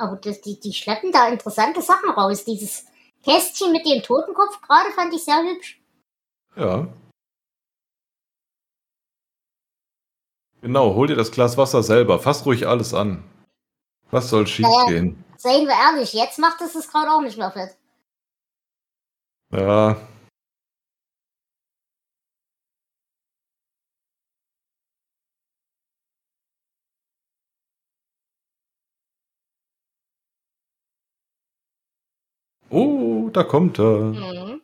Aber 0.00 0.16
das, 0.16 0.40
die, 0.40 0.58
die 0.58 0.72
schleppen 0.72 1.12
da 1.12 1.28
interessante 1.28 1.82
Sachen 1.82 2.10
raus. 2.10 2.44
Dieses 2.44 2.86
Kästchen 3.22 3.70
mit 3.70 3.86
dem 3.86 4.02
Totenkopf 4.02 4.60
gerade 4.62 4.90
fand 4.92 5.12
ich 5.14 5.24
sehr 5.24 5.42
hübsch. 5.42 5.80
Ja. 6.56 6.88
Genau, 10.62 10.94
hol 10.94 11.06
dir 11.06 11.16
das 11.16 11.30
Glas 11.30 11.56
Wasser 11.56 11.82
selber. 11.82 12.18
Fass 12.18 12.44
ruhig 12.46 12.66
alles 12.66 12.94
an. 12.94 13.24
Was 14.10 14.30
soll 14.30 14.46
schief 14.46 14.66
naja, 14.66 14.86
gehen? 14.86 15.24
Seien 15.36 15.66
wir 15.66 15.74
ehrlich, 15.74 16.12
jetzt 16.12 16.38
macht 16.38 16.60
es 16.60 16.74
es 16.74 16.90
gerade 16.90 17.10
auch 17.10 17.20
nicht 17.20 17.38
mehr 17.38 17.50
fett. 17.50 17.76
Ja, 19.52 19.96
Oh, 32.70 33.30
da 33.32 33.42
kommt 33.42 33.78
er. 33.80 33.98
Mhm. 34.12 34.60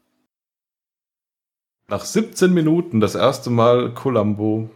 Nach 1.89 2.05
17 2.05 2.53
Minuten 2.55 3.01
das 3.01 3.15
erste 3.15 3.51
Mal 3.51 3.95
Columbo. 3.95 4.71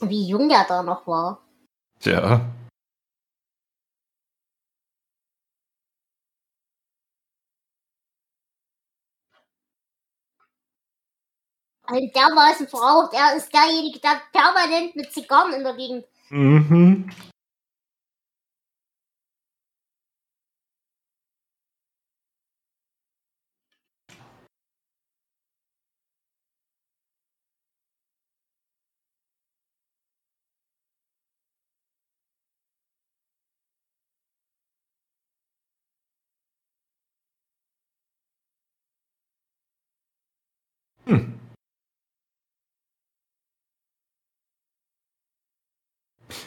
Wie 0.00 0.26
jung 0.26 0.48
der 0.48 0.64
da 0.68 0.82
noch 0.82 1.06
war. 1.06 1.46
Tja. 2.00 2.52
Halt 11.86 12.14
dermaßen 12.14 12.68
verraucht. 12.68 13.12
Er 13.14 13.36
ist 13.36 13.52
derjenige, 13.52 13.98
der 14.00 14.20
permanent 14.32 14.96
mit 14.96 15.12
Zigarren 15.12 15.52
in 15.52 15.64
der 15.64 15.74
Gegend. 15.74 16.04
Mhm. 16.30 17.10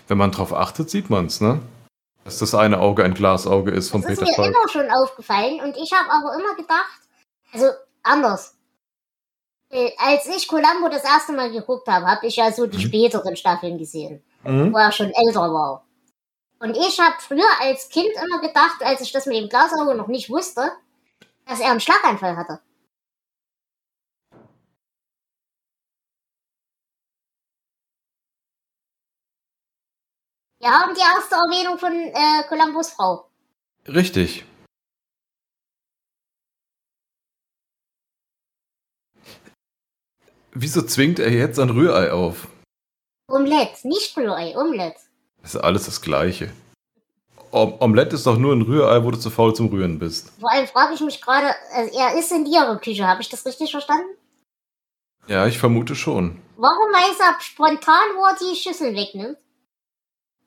Wenn 0.08 0.18
man 0.18 0.32
drauf 0.32 0.54
achtet, 0.54 0.90
sieht 0.90 1.10
man 1.10 1.26
es, 1.28 1.42
ne? 1.42 1.62
Dass 2.24 2.40
das 2.40 2.56
eine 2.56 2.80
Auge 2.80 3.04
ein 3.04 3.14
Glasauge 3.14 3.72
ist 3.72 3.90
von 3.90 4.02
Das 4.02 4.12
ist 4.12 4.20
Peter 4.20 4.32
mir 4.32 4.36
Falk. 4.36 4.56
immer 4.56 4.70
schon 4.70 4.90
aufgefallen 4.92 5.60
und 5.62 5.78
ich 5.78 5.92
habe 5.94 6.10
aber 6.12 6.36
immer 6.40 6.56
gedacht, 6.56 7.00
also 7.54 7.68
anders. 8.04 8.56
Äh, 9.72 9.92
als 9.98 10.28
ich 10.28 10.48
Columbo 10.48 10.90
das 10.90 11.04
erste 11.04 11.34
Mal 11.34 11.52
geguckt 11.52 11.88
habe, 11.88 12.06
habe 12.06 12.26
ich 12.28 12.36
ja 12.36 12.52
so 12.52 12.68
die 12.68 12.78
Mhm. 12.78 12.82
späteren 12.82 13.36
Staffeln 13.36 13.78
gesehen, 13.78 14.24
Mhm. 14.44 14.74
wo 14.74 14.78
er 14.78 14.92
schon 14.92 15.12
älter 15.12 15.52
war. 15.54 15.84
Und 16.60 16.78
ich 16.78 17.00
habe 17.00 17.16
früher 17.20 17.50
als 17.62 17.90
Kind 17.90 18.10
immer 18.24 18.40
gedacht, 18.40 18.82
als 18.84 19.02
ich 19.02 19.12
das 19.12 19.26
mit 19.26 19.38
dem 19.38 19.50
Glasauge 19.50 19.96
noch 19.96 20.08
nicht 20.08 20.30
wusste, 20.30 20.72
dass 21.48 21.60
er 21.60 21.72
einen 21.72 21.80
Schlaganfall 21.82 22.38
hatte. 22.38 22.60
Wir 30.66 30.72
haben 30.72 30.96
die 30.96 31.00
erste 31.00 31.36
Erwähnung 31.36 31.78
von 31.78 31.94
äh, 31.94 32.44
Columbus 32.50 32.90
Frau. 32.90 33.30
Richtig. 33.88 34.44
Wieso 40.54 40.82
zwingt 40.82 41.20
er 41.20 41.32
jetzt 41.32 41.60
ein 41.60 41.70
Rührei 41.70 42.12
auf? 42.12 42.48
Omelette, 43.28 43.88
nicht 43.88 44.18
Rührei, 44.18 44.58
Omelette. 44.58 45.00
Das 45.44 45.54
ist 45.54 45.62
alles 45.62 45.86
das 45.86 46.02
Gleiche. 46.02 46.52
Om 47.52 47.80
Omelette 47.80 48.16
ist 48.16 48.26
doch 48.26 48.40
nur 48.40 48.56
ein 48.56 48.64
Rührei, 48.64 49.04
wo 49.04 49.12
du 49.12 49.20
zu 49.20 49.30
faul 49.30 49.54
zum 49.54 49.68
Rühren 49.68 50.00
bist. 50.00 50.32
Vor 50.40 50.52
allem 50.52 50.66
frage 50.66 50.96
ich 50.96 51.02
mich 51.02 51.22
gerade, 51.22 51.54
also 51.74 51.96
er 51.96 52.18
ist 52.18 52.32
in 52.32 52.48
ihrer 52.48 52.80
Küche, 52.80 53.06
habe 53.06 53.22
ich 53.22 53.30
das 53.30 53.46
richtig 53.46 53.70
verstanden? 53.70 54.18
Ja, 55.28 55.46
ich 55.46 55.60
vermute 55.60 55.94
schon. 55.94 56.42
Warum 56.58 56.92
weiß 56.92 57.20
er 57.20 57.40
spontan, 57.40 58.16
wo 58.16 58.26
er 58.26 58.36
die 58.36 58.56
Schüssel 58.56 58.96
wegnimmt? 58.96 59.38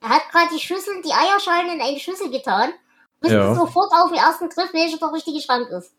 Er 0.01 0.09
hat 0.11 0.31
gerade 0.31 0.55
die 0.55 0.61
Schüssel, 0.61 1.03
die 1.03 1.13
Eierschalen 1.13 1.73
in 1.75 1.81
eine 1.81 1.99
Schüssel 1.99 2.31
getan, 2.31 2.73
wusste 3.21 3.37
Ja. 3.37 3.55
sofort 3.55 3.93
auf 3.93 4.11
den 4.11 4.19
ersten 4.19 4.49
Griff, 4.49 4.73
welcher 4.73 4.99
der 4.99 5.13
richtige 5.13 5.41
Schrank 5.41 5.69
ist. 5.71 5.93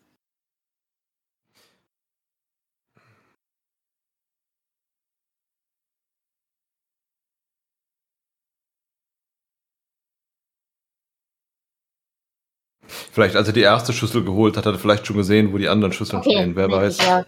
Vielleicht, 13.12 13.36
als 13.36 13.46
er 13.48 13.52
die 13.52 13.60
erste 13.60 13.92
Schüssel 13.92 14.24
geholt 14.24 14.56
hat, 14.56 14.66
hat 14.66 14.74
er 14.74 14.78
vielleicht 14.78 15.06
schon 15.06 15.16
gesehen, 15.16 15.52
wo 15.52 15.58
die 15.58 15.68
anderen 15.68 15.92
Schüsseln 15.92 16.20
Okay, 16.20 16.30
stehen. 16.30 16.56
Wer 16.56 16.70
weiß. 16.70 16.98
Ja. 16.98 17.26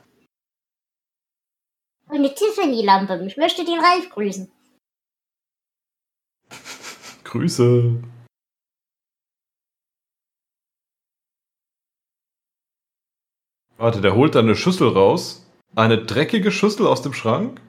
Eine 2.08 2.34
Tiffany-Lampe. 2.34 3.24
Ich 3.26 3.36
möchte 3.36 3.64
den 3.64 3.78
Ralf 3.78 4.10
grüßen. 4.10 4.50
Grüße. 7.32 8.02
Warte, 13.78 14.02
der 14.02 14.14
holt 14.14 14.34
dann 14.34 14.44
eine 14.44 14.54
Schüssel 14.54 14.88
raus. 14.88 15.46
Eine 15.74 16.04
dreckige 16.04 16.52
Schüssel 16.52 16.86
aus 16.86 17.00
dem 17.00 17.14
Schrank? 17.14 17.62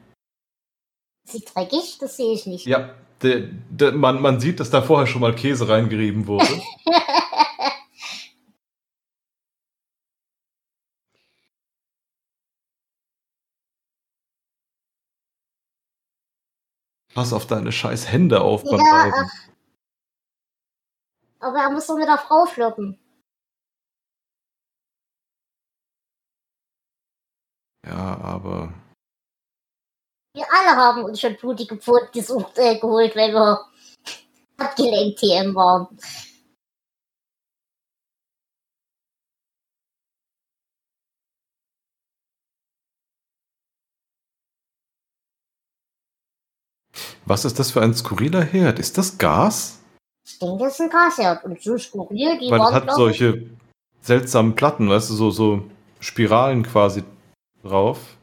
Ist 1.26 1.32
sie 1.32 1.46
dreckig? 1.46 1.98
Das 2.02 2.18
sehe 2.18 2.34
ich 2.34 2.46
nicht. 2.46 2.66
Ja, 2.66 2.94
der, 3.22 3.52
der, 3.70 3.94
man, 3.94 4.22
man 4.22 4.42
sieht, 4.42 4.60
dass 4.60 4.70
da 4.70 4.82
vorher 4.82 5.08
schon 5.08 5.22
mal 5.22 5.34
Käse 5.34 5.70
reingerieben 5.70 6.28
wurde. 6.28 6.46
Pass 17.14 17.32
auf 17.32 17.48
deine 17.48 17.72
scheiß 17.72 18.12
Hände 18.12 18.42
auf 18.42 18.66
beim 18.66 18.82
Ja, 18.82 19.04
Reiben. 19.04 19.32
Aber 21.44 21.60
er 21.60 21.70
muss 21.72 21.88
doch 21.88 21.98
mit 21.98 22.08
der 22.08 22.18
Frau 22.18 22.46
flirten. 22.46 22.98
Ja, 27.86 28.18
aber. 28.22 28.74
Wir 30.36 30.46
alle 30.50 30.76
haben 30.78 31.04
uns 31.04 31.20
schon 31.20 31.36
blutige 31.36 31.76
Pfoten 31.78 32.12
gesucht, 32.14 32.58
äh, 32.58 32.80
geholt, 32.80 33.14
wenn 33.16 33.34
wir 33.34 33.60
abgelenkt 34.58 35.20
TM 35.20 35.54
waren. 35.54 35.88
Was 47.26 47.44
ist 47.44 47.60
das 47.60 47.72
für 47.72 47.82
ein 47.82 47.94
skurriler 47.94 48.44
Herd? 48.44 48.80
Ist 48.80 48.98
das 48.98 49.18
Gas? 49.18 49.83
Ich 50.26 50.40
denke, 50.40 50.64
das 50.64 50.74
ist 50.74 50.82
ein 50.82 50.90
Gasherd. 50.90 51.44
Und 51.44 51.62
so 51.62 51.78
skurril, 51.78 52.40
die 52.40 52.50
Weil 52.50 52.60
es 52.60 52.66
waren, 52.66 52.74
hat 52.74 52.92
solche 52.96 53.50
seltsamen 54.02 54.56
Platten, 54.56 54.90
weißt 54.90 55.10
du, 55.10 55.14
so, 55.16 55.32
so 55.32 55.70
Spiralen 56.00 56.64
quasi 56.64 57.04
drauf. 57.64 58.18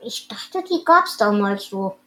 ich, 0.00 0.22
ich 0.22 0.28
dachte, 0.28 0.62
die 0.68 0.84
gab's 0.84 1.16
damals 1.16 1.66
so. 1.66 1.98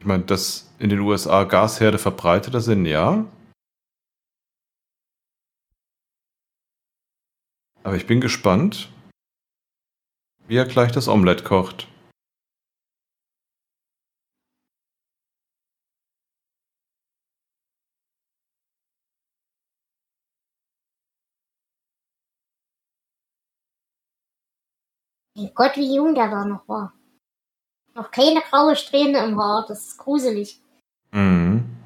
Ich 0.00 0.06
meine, 0.06 0.24
dass 0.24 0.70
in 0.78 0.90
den 0.90 1.00
USA 1.00 1.44
Gasherde 1.44 1.98
verbreiteter 1.98 2.60
sind, 2.60 2.86
ja. 2.86 3.24
Aber 7.82 7.96
ich 7.96 8.06
bin 8.06 8.20
gespannt, 8.20 8.90
wie 10.46 10.56
er 10.56 10.66
gleich 10.66 10.92
das 10.92 11.08
Omelett 11.08 11.44
kocht. 11.44 11.88
Gott, 25.54 25.76
wie 25.76 25.94
jung 25.94 26.14
der 26.14 26.30
da 26.30 26.44
noch 26.44 26.68
war. 26.68 26.92
Noch 27.94 28.10
keine 28.10 28.40
graue 28.40 28.76
Strähne 28.76 29.18
im 29.24 29.38
Haar, 29.38 29.64
das 29.66 29.88
ist 29.88 29.98
gruselig. 29.98 30.60
Mhm. 31.10 31.78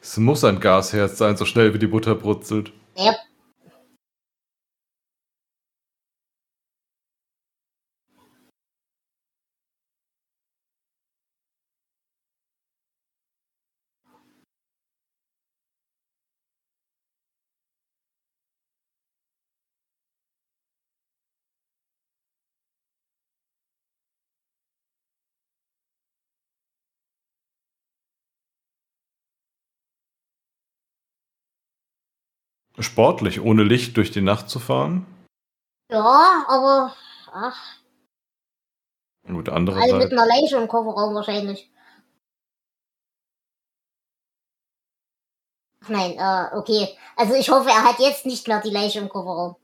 Es 0.00 0.16
muss 0.16 0.44
ein 0.44 0.60
Gasherd 0.60 1.16
sein, 1.16 1.36
so 1.36 1.44
schnell 1.44 1.74
wie 1.74 1.78
die 1.78 1.86
Butter 1.86 2.14
brutzelt. 2.14 2.72
Ja, 2.96 3.14
Sportlich, 32.80 33.40
ohne 33.40 33.64
Licht 33.64 33.96
durch 33.96 34.10
die 34.10 34.20
Nacht 34.20 34.48
zu 34.48 34.58
fahren. 34.58 35.06
ja 35.90 36.44
aber 36.48 36.94
ach, 37.32 37.78
Gut, 39.26 39.48
alle 39.48 39.60
mit 39.62 39.70
andererseits. 39.74 40.12
einer 40.12 40.26
Leiche 40.26 40.56
im 40.56 40.68
Kofferraum 40.68 41.14
wahrscheinlich. 41.14 41.70
Ach 45.84 45.88
nein, 45.88 46.12
äh, 46.18 46.56
okay. 46.56 46.96
Also 47.16 47.34
ich 47.34 47.50
hoffe, 47.50 47.68
er 47.68 47.84
hat 47.84 47.98
jetzt 47.98 48.26
nicht 48.26 48.46
mehr 48.48 48.60
die 48.60 48.70
Leiche 48.70 49.00
im 49.00 49.08
Kofferraum. 49.08 49.56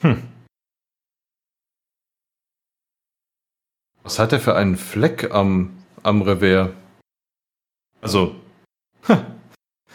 Hm. 0.00 0.22
Was 4.02 4.18
hat 4.18 4.32
er 4.32 4.40
für 4.40 4.56
einen 4.56 4.76
Fleck 4.76 5.30
am, 5.30 5.84
am 6.02 6.22
Revers? 6.22 6.74
Also, 8.00 8.34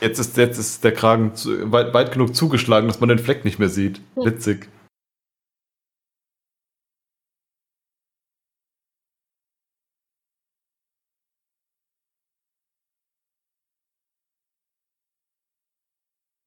jetzt 0.02 0.20
ist, 0.20 0.38
jetzt 0.38 0.60
ist 0.60 0.84
der 0.84 0.94
Kragen 0.94 1.36
zu, 1.36 1.72
weit, 1.72 1.94
weit 1.96 2.12
genug 2.12 2.36
zugeschlagen, 2.36 2.88
dass 2.88 3.00
man 3.00 3.10
den 3.10 3.20
Fleck 3.20 3.44
nicht 3.46 3.58
mehr 3.58 3.70
sieht. 3.70 4.00
Witzig. 4.16 4.70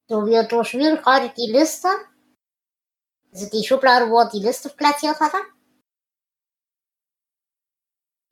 So, 0.07 0.25
wir 0.25 0.43
durchwühlen 0.43 0.97
gerade 1.03 1.31
die 1.37 1.51
Liste. 1.51 1.87
Also 3.31 3.49
die 3.49 3.63
Schublade, 3.63 4.09
wo 4.09 4.19
er 4.19 4.29
die 4.29 4.39
Liste 4.39 4.69
platziert 4.69 5.19
hatte. 5.19 5.37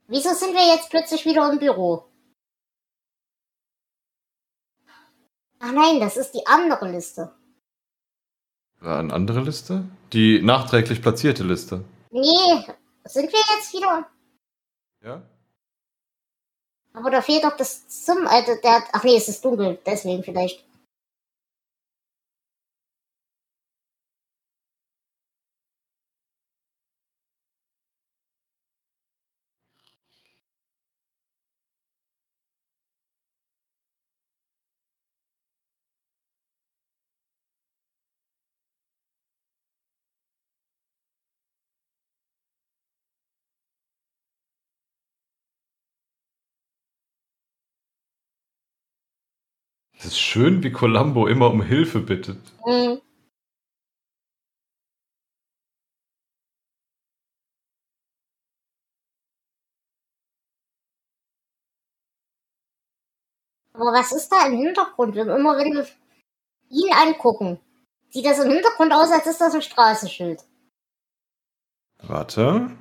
Wieso 0.08 0.34
sind 0.34 0.54
wir 0.54 0.66
jetzt 0.74 0.90
plötzlich 0.90 1.26
wieder 1.26 1.52
im 1.52 1.60
Büro? 1.60 2.06
Ach 5.60 5.72
nein, 5.72 6.00
das 6.00 6.18
ist 6.18 6.32
die 6.32 6.46
andere 6.46 6.90
Liste. 6.90 7.34
War 8.80 9.00
eine 9.00 9.14
andere 9.14 9.42
Liste? 9.42 9.84
Die 10.14 10.42
nachträglich 10.42 11.02
platzierte 11.02 11.44
Liste. 11.44 11.84
Nee, 12.12 12.66
sind 13.06 13.32
wir 13.32 13.56
jetzt 13.56 13.74
wieder? 13.74 14.08
Ja? 15.04 15.22
Aber 16.94 17.10
da 17.10 17.22
fehlt 17.22 17.44
doch 17.44 17.58
das 17.58 17.88
zum, 17.88 18.26
also 18.28 18.54
der, 18.64 18.84
ach 18.92 19.04
nee, 19.04 19.18
es 19.18 19.28
ist 19.28 19.44
dunkel, 19.44 19.80
deswegen 19.86 20.24
vielleicht. 20.24 20.64
Es 50.00 50.06
ist 50.06 50.20
schön, 50.20 50.64
wie 50.64 50.72
Columbo 50.72 51.28
immer 51.28 51.50
um 51.50 51.62
Hilfe 51.64 52.00
bittet. 52.00 52.40
Mhm. 52.66 53.02
Aber 63.74 63.94
was 63.94 64.12
ist 64.12 64.30
da 64.30 64.48
im 64.48 64.58
Hintergrund? 64.58 65.16
Wenn 65.16 65.30
immer 65.30 65.58
wenn 65.58 65.74
wir 65.74 65.88
ihn 66.70 66.94
angucken, 66.94 67.60
sieht 68.10 68.26
das 68.26 68.40
im 68.40 68.52
Hintergrund 68.52 68.92
aus, 68.94 69.12
als 69.12 69.28
ist 69.28 69.42
das 69.42 69.54
ein 69.54 69.62
Straßenschild. 69.62 70.44
Warte. 72.04 72.78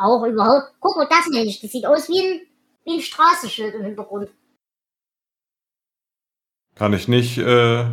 Auch 0.00 0.24
überhaupt. 0.24 0.72
Guck 0.80 0.96
mal, 0.96 1.06
das 1.06 1.26
nicht. 1.28 1.62
Das 1.62 1.72
sieht 1.72 1.84
aus 1.84 2.08
wie 2.08 2.20
ein, 2.20 2.40
wie 2.84 2.94
ein 2.94 3.00
Straßenschild 3.02 3.74
im 3.74 3.82
Hintergrund. 3.82 4.30
Kann 6.74 6.94
ich 6.94 7.06
nicht, 7.06 7.36
äh, 7.36 7.84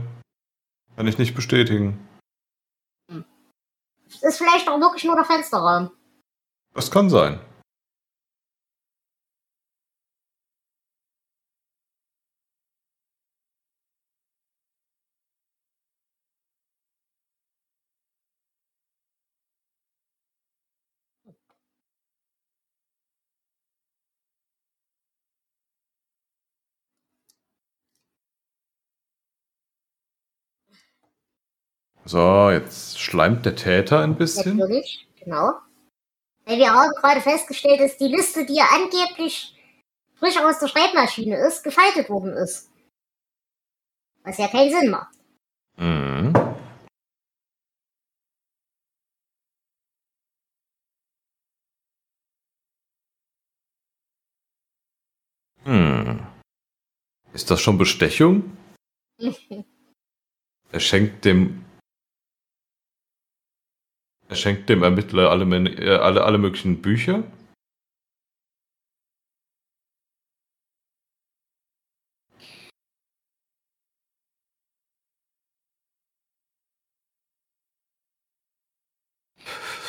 kann 0.96 1.08
ich 1.08 1.17
nicht 1.17 1.36
bestätigen. 1.36 2.08
Das 3.10 4.24
ist 4.24 4.38
vielleicht 4.38 4.70
auch 4.70 4.80
wirklich 4.80 5.04
nur 5.04 5.15
der 5.15 5.26
Fensterraum. 5.26 5.91
Das 6.74 6.89
kann 6.89 7.10
sein. 7.10 7.41
So, 32.08 32.50
jetzt 32.52 33.02
schleimt 33.02 33.46
der 33.46 33.58
Täter 33.58 34.00
ein 34.00 34.15
bisschen. 34.15 34.56
Natürlich, 34.56 35.06
genau. 35.20 35.52
Weil 36.46 36.58
wir 36.58 36.72
haben 36.72 36.89
gerade 37.02 37.20
festgestellt, 37.20 37.82
dass 37.82 37.98
die 37.98 38.08
Liste, 38.08 38.46
die 38.46 38.56
ja 38.56 38.65
angeblich 38.74 39.54
frisch 40.15 40.38
aus 40.38 40.60
der 40.60 40.70
Schreibmaschine 40.70 41.36
ist, 41.36 41.65
gefaltet 41.65 42.10
worden 42.10 42.32
ist. 42.32 42.72
Was 44.24 44.38
ja 44.38 44.48
keinen 44.48 44.72
Sinn 44.72 44.89
macht. 44.89 45.13
Mhm. 45.76 46.34
Hm. 55.65 56.26
Ist 57.34 57.52
das 57.52 57.60
schon 57.60 57.78
Bestechung? 57.78 58.56
Er 60.70 60.82
schenkt 60.82 61.24
dem. 61.24 61.67
Er 64.30 64.36
schenkt 64.36 64.68
dem 64.70 64.84
Ermittler 64.84 65.30
alle, 65.30 65.46
äh, 65.46 65.98
alle, 65.98 66.24
alle 66.24 66.38
möglichen 66.38 66.82
Bücher. 66.82 67.24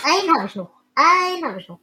Einen 0.05 0.37
habe 0.37 0.46
ich 0.46 0.55
noch. 0.55 0.70
Einen 0.94 1.44
habe 1.44 1.61
ich 1.61 1.68
noch. 1.68 1.81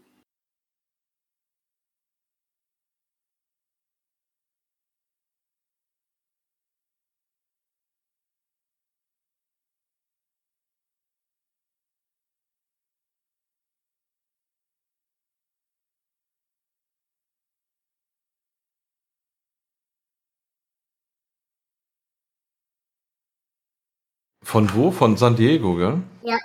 Von 24.56 24.74
wo? 24.74 24.90
Von 24.90 25.18
San 25.18 25.36
Diego, 25.36 25.76
gell? 25.76 26.02
Ja. 26.24 26.40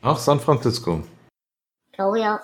Ach, 0.00 0.16
San 0.16 0.40
Francisco. 0.40 1.02
Ich 1.90 1.92
glaube 1.92 2.18
ja. 2.18 2.40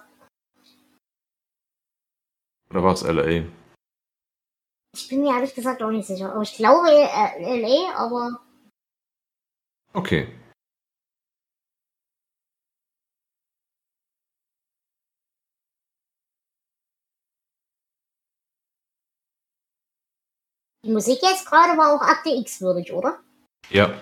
Oder 2.69 2.85
war 2.85 2.93
es 2.93 3.01
LA? 3.05 3.47
Ich 4.95 5.09
bin 5.09 5.23
mir 5.23 5.35
ehrlich 5.35 5.55
gesagt 5.55 5.83
auch 5.83 5.91
nicht 5.91 6.07
sicher. 6.07 6.31
Aber 6.35 6.43
ich 6.43 6.55
glaube 6.57 6.91
äh, 6.91 7.59
LA, 7.59 7.95
aber 7.97 8.39
Okay. 9.95 10.29
Die 20.89 20.93
Musik 20.93 21.19
jetzt 21.23 21.47
gerade 21.47 21.77
war 21.77 21.95
auch 21.95 22.01
Akte 22.01 22.31
X 22.31 22.63
würdig, 22.63 22.93
oder? 22.93 23.21
Ja. 23.69 23.93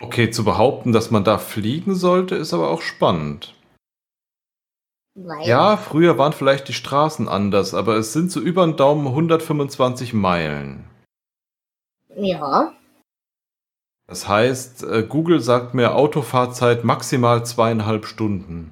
Okay, 0.00 0.30
zu 0.30 0.44
behaupten, 0.44 0.92
dass 0.92 1.10
man 1.10 1.24
da 1.24 1.38
fliegen 1.38 1.94
sollte, 1.94 2.36
ist 2.36 2.54
aber 2.54 2.70
auch 2.70 2.82
spannend. 2.82 3.54
Weil, 5.14 5.46
Ja, 5.46 5.76
früher 5.76 6.18
waren 6.18 6.32
vielleicht 6.32 6.68
die 6.68 6.72
Straßen 6.72 7.28
anders, 7.28 7.74
aber 7.74 7.96
es 7.96 8.12
sind 8.12 8.30
so 8.30 8.40
über 8.40 8.64
den 8.64 8.76
Daumen 8.76 9.08
125 9.08 10.14
Meilen. 10.14 10.88
ja. 12.14 12.74
Das 14.12 14.28
heißt, 14.28 14.82
äh, 14.82 15.04
Google 15.08 15.40
sagt 15.40 15.72
mir 15.72 15.94
Autofahrzeit 15.94 16.84
maximal 16.84 17.46
zweieinhalb 17.46 18.04
Stunden. 18.04 18.70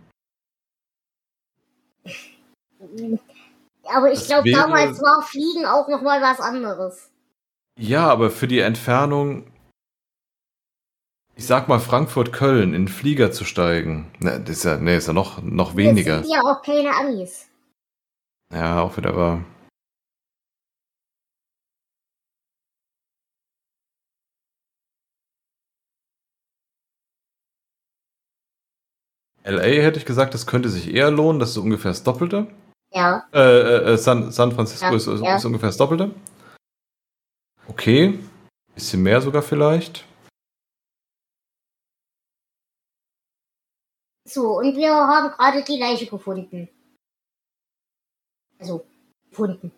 Aber 3.85 4.13
ich 4.13 4.27
glaube, 4.27 4.53
damals 4.53 5.01
war 5.01 5.23
Fliegen 5.23 5.65
auch 5.65 5.89
noch 5.89 6.03
mal 6.03 6.21
was 6.21 6.41
anderes. 6.41 7.09
Ja, 7.79 8.07
aber 8.09 8.31
für 8.31 8.49
die 8.49 8.59
Entfernung, 8.59 9.51
ich 11.37 11.47
sag 11.47 11.69
mal 11.69 11.81
Frankfurt-Köln 11.81 12.75
in 12.75 12.85
den 12.85 12.89
Flieger 12.89 13.33
zu 13.33 13.47
steigen, 13.47 14.13
ne, 14.19 14.39
das 14.41 14.59
ist 14.59 14.65
ja, 14.65 14.77
nee, 14.77 14.99
ist 14.99 15.07
ja 15.07 15.15
noch, 15.15 15.41
noch 15.41 15.75
weniger. 15.75 16.19
Das 16.19 16.27
sind 16.27 16.37
ja 16.37 16.43
auch 16.43 16.61
keine 16.61 16.95
Amis. 16.95 17.49
Ja, 18.53 18.83
auch 18.83 18.95
wieder 18.95 19.17
wahr. 19.17 19.43
LA 29.45 29.83
hätte 29.83 29.99
ich 29.99 30.05
gesagt, 30.07 30.35
das 30.35 30.47
könnte 30.47 30.69
sich 30.69 30.93
eher 30.93 31.11
lohnen, 31.11 31.41
das 31.41 31.51
ist 31.51 31.57
ungefähr 31.57 31.91
das 31.91 32.03
Doppelte. 32.03 32.47
Ja. 32.93 33.29
Äh, 33.33 33.39
äh, 33.39 33.93
äh, 33.93 33.97
San, 33.97 34.31
San 34.33 34.53
Francisco 34.53 34.87
Ja, 34.87 34.97
ist, 34.97 35.07
ist, 35.07 35.23
ja. 35.23 35.37
ist 35.37 35.45
ungefähr 35.45 35.69
das 35.69 35.77
Doppelte. 35.77 36.11
Okay, 37.69 38.19
bisschen 38.75 39.03
mehr 39.03 39.21
sogar 39.21 39.43
vielleicht. 39.43 40.05
So, 44.29 44.59
und 44.59 44.77
wir 44.77 44.93
haben 44.93 45.31
gerade 45.31 45.65
die 45.65 45.79
Leiche 45.79 46.07
gefunden. 46.07 46.69
Also, 48.59 48.85
gefunden. 49.29 49.73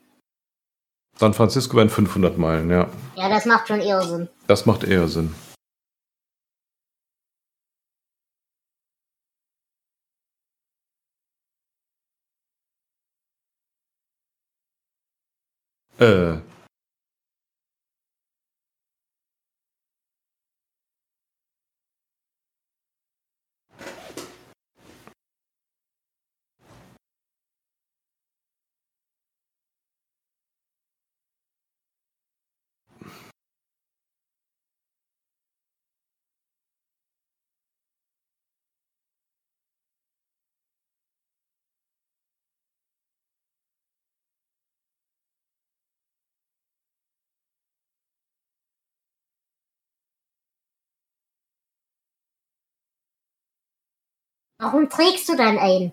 San 1.18 1.34
Francisco 1.34 1.76
wären 1.76 1.88
500 1.88 2.36
Meilen, 2.36 2.70
ja. 2.70 2.90
Ja, 3.16 3.28
das 3.28 3.46
macht 3.46 3.68
schon 3.68 3.80
eher 3.80 4.02
Sinn. 4.02 4.28
Das 4.46 4.66
macht 4.66 4.84
eher 4.84 5.08
Sinn. 5.08 5.34
Äh. 16.02 16.51
Warum 54.62 54.88
trägst 54.88 55.28
du 55.28 55.36
dann 55.36 55.58
ein? 55.58 55.92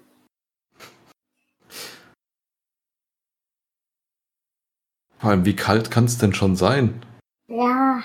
Vor 5.17 5.32
allem, 5.32 5.43
wie 5.43 5.55
kalt 5.55 5.89
kann 5.89 6.05
es 6.05 6.19
denn 6.19 6.36
schon 6.36 6.55
sein? 6.55 7.03
Ja. 7.47 8.03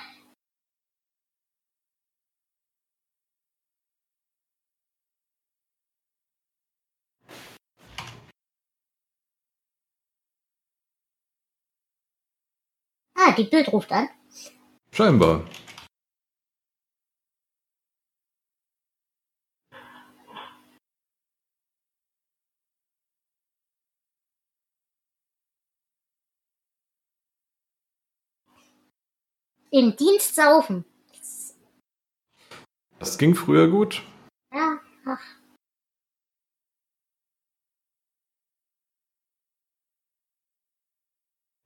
Ah, 13.15 13.33
die 13.37 13.45
Bild 13.45 13.71
ruft 13.71 13.93
an. 13.93 14.09
Scheinbar. 14.93 15.45
Im 29.75 29.97
Dienst 29.97 30.37
saufen. 30.37 30.85
Das 33.01 33.19
ging 33.19 33.35
früher 33.35 33.67
gut. 33.67 34.05
Ja, 34.55 34.79
ach. 35.05 35.21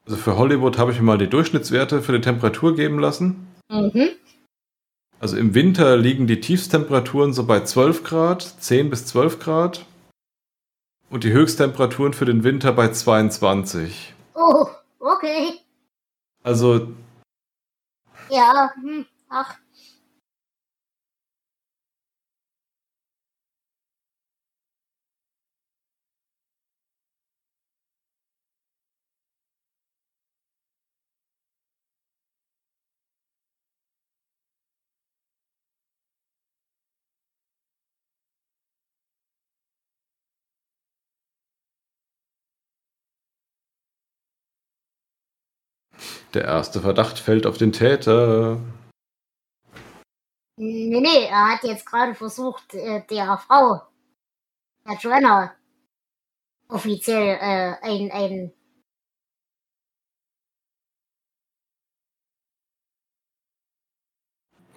Also 0.06 0.16
für 0.16 0.38
Hollywood 0.38 0.78
habe 0.78 0.92
ich 0.92 0.96
mir 0.96 1.04
mal 1.04 1.18
die 1.18 1.28
Durchschnittswerte 1.28 2.00
für 2.00 2.12
die 2.12 2.22
Temperatur 2.22 2.74
geben 2.74 2.98
lassen. 2.98 3.46
Mhm. 3.68 4.08
Also 5.20 5.36
im 5.36 5.52
Winter 5.52 5.98
liegen 5.98 6.26
die 6.26 6.40
Tiefstemperaturen 6.40 7.34
so 7.34 7.44
bei 7.44 7.60
12 7.60 8.04
Grad, 8.04 8.40
10 8.40 8.88
bis 8.88 9.04
12 9.04 9.38
Grad. 9.38 9.84
Und 11.10 11.24
die 11.24 11.32
Höchsttemperaturen 11.32 12.14
für 12.14 12.24
den 12.24 12.42
Winter 12.42 12.72
bei 12.72 12.88
22. 12.88 14.14
Oh, 14.32 14.66
okay. 14.98 15.60
Also 16.42 16.88
Ja, 18.30 18.70
hm, 18.76 19.06
ach. 19.28 19.58
Der 46.34 46.44
erste 46.44 46.80
Verdacht 46.80 47.18
fällt 47.18 47.46
auf 47.46 47.58
den 47.58 47.72
Täter. 47.72 48.60
Nee, 50.56 51.00
nee, 51.00 51.26
er 51.26 51.52
hat 51.52 51.64
jetzt 51.64 51.86
gerade 51.86 52.14
versucht, 52.14 52.74
äh, 52.74 53.02
der 53.08 53.38
Frau, 53.38 53.82
der 54.86 54.96
Joanna, 54.96 55.54
offiziell 56.68 57.38
äh, 57.40 57.76
ein, 57.82 58.10
ein 58.10 58.52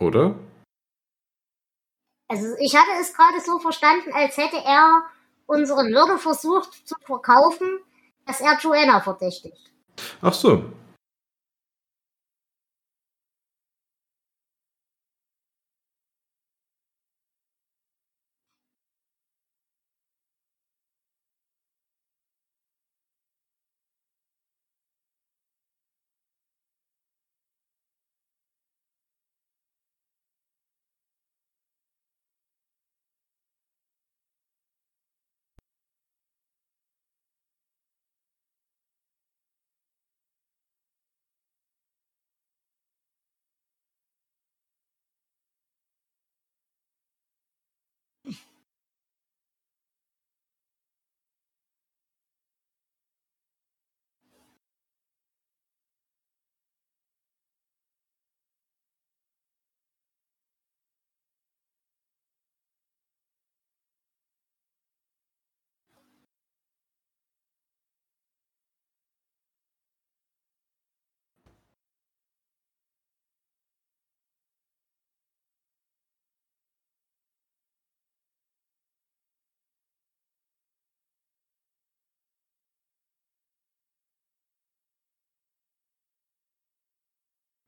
Oder? 0.01 0.35
Also 2.27 2.55
ich 2.59 2.75
hatte 2.75 2.89
es 2.99 3.13
gerade 3.13 3.39
so 3.39 3.59
verstanden, 3.59 4.11
als 4.13 4.35
hätte 4.35 4.57
er 4.57 5.03
unseren 5.45 5.91
Mörder 5.91 6.17
versucht 6.17 6.87
zu 6.87 6.95
verkaufen, 7.01 7.67
dass 8.25 8.41
er 8.41 8.57
Joanna 8.59 8.99
verdächtigt. 8.99 9.71
Ach 10.21 10.33
so. 10.33 10.63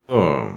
Oh. 0.08 0.48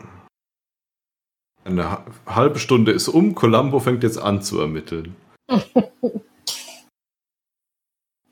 Eine 1.64 2.06
halbe 2.26 2.60
Stunde 2.60 2.92
ist 2.92 3.08
um, 3.08 3.36
Columbo 3.36 3.80
fängt 3.80 4.04
jetzt 4.04 4.18
an 4.18 4.42
zu 4.42 4.60
ermitteln. 4.60 5.16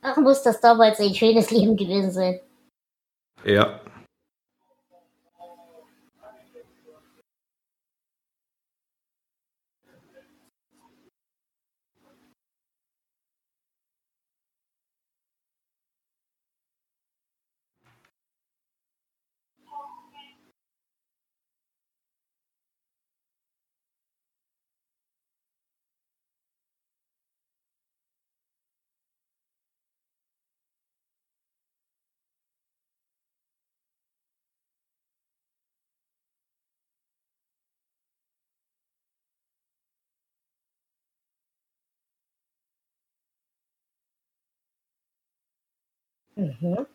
Ach, 0.01 0.17
muss 0.17 0.43
das 0.43 0.61
damals 0.61 0.99
ein 0.99 1.15
schönes 1.15 1.51
Leben 1.51 1.75
gewesen 1.75 2.11
sein. 2.11 2.39
Ja. 3.43 3.81
Mhm. 46.37 46.85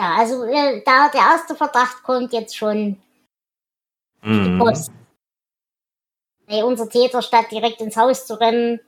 Ja, 0.00 0.14
also 0.16 0.44
äh, 0.44 0.82
da 0.84 1.10
der 1.10 1.20
erste 1.20 1.54
Verdacht 1.54 2.02
kommt 2.02 2.32
jetzt 2.32 2.56
schon 2.56 2.96
die 4.24 4.28
Mhm. 4.28 4.58
Post. 4.58 4.90
Weil 6.46 6.64
unser 6.64 6.88
Täter 6.88 7.20
statt 7.20 7.50
direkt 7.50 7.82
ins 7.82 7.96
Haus 7.96 8.26
zu 8.26 8.40
rennen, 8.40 8.80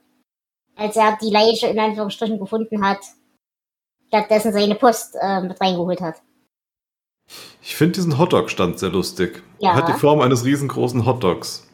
als 0.75 0.95
er 0.95 1.17
die 1.21 1.29
Leiche 1.29 1.67
in 1.67 1.79
Anführungsstrichen 1.79 2.39
gefunden 2.39 2.83
hat, 2.83 2.99
stattdessen 4.07 4.53
seine 4.53 4.73
Post 4.73 5.15
äh, 5.21 5.41
mit 5.41 5.61
reingeholt 5.61 6.01
hat. 6.01 6.21
Ich 7.61 7.75
finde 7.75 7.93
diesen 7.93 8.17
Hotdog-Stand 8.17 8.79
sehr 8.79 8.89
lustig. 8.89 9.43
Ja. 9.59 9.71
Er 9.71 9.75
hat 9.75 9.89
die 9.89 9.99
Form 9.99 10.19
eines 10.19 10.43
riesengroßen 10.45 11.05
Hotdogs. 11.05 11.67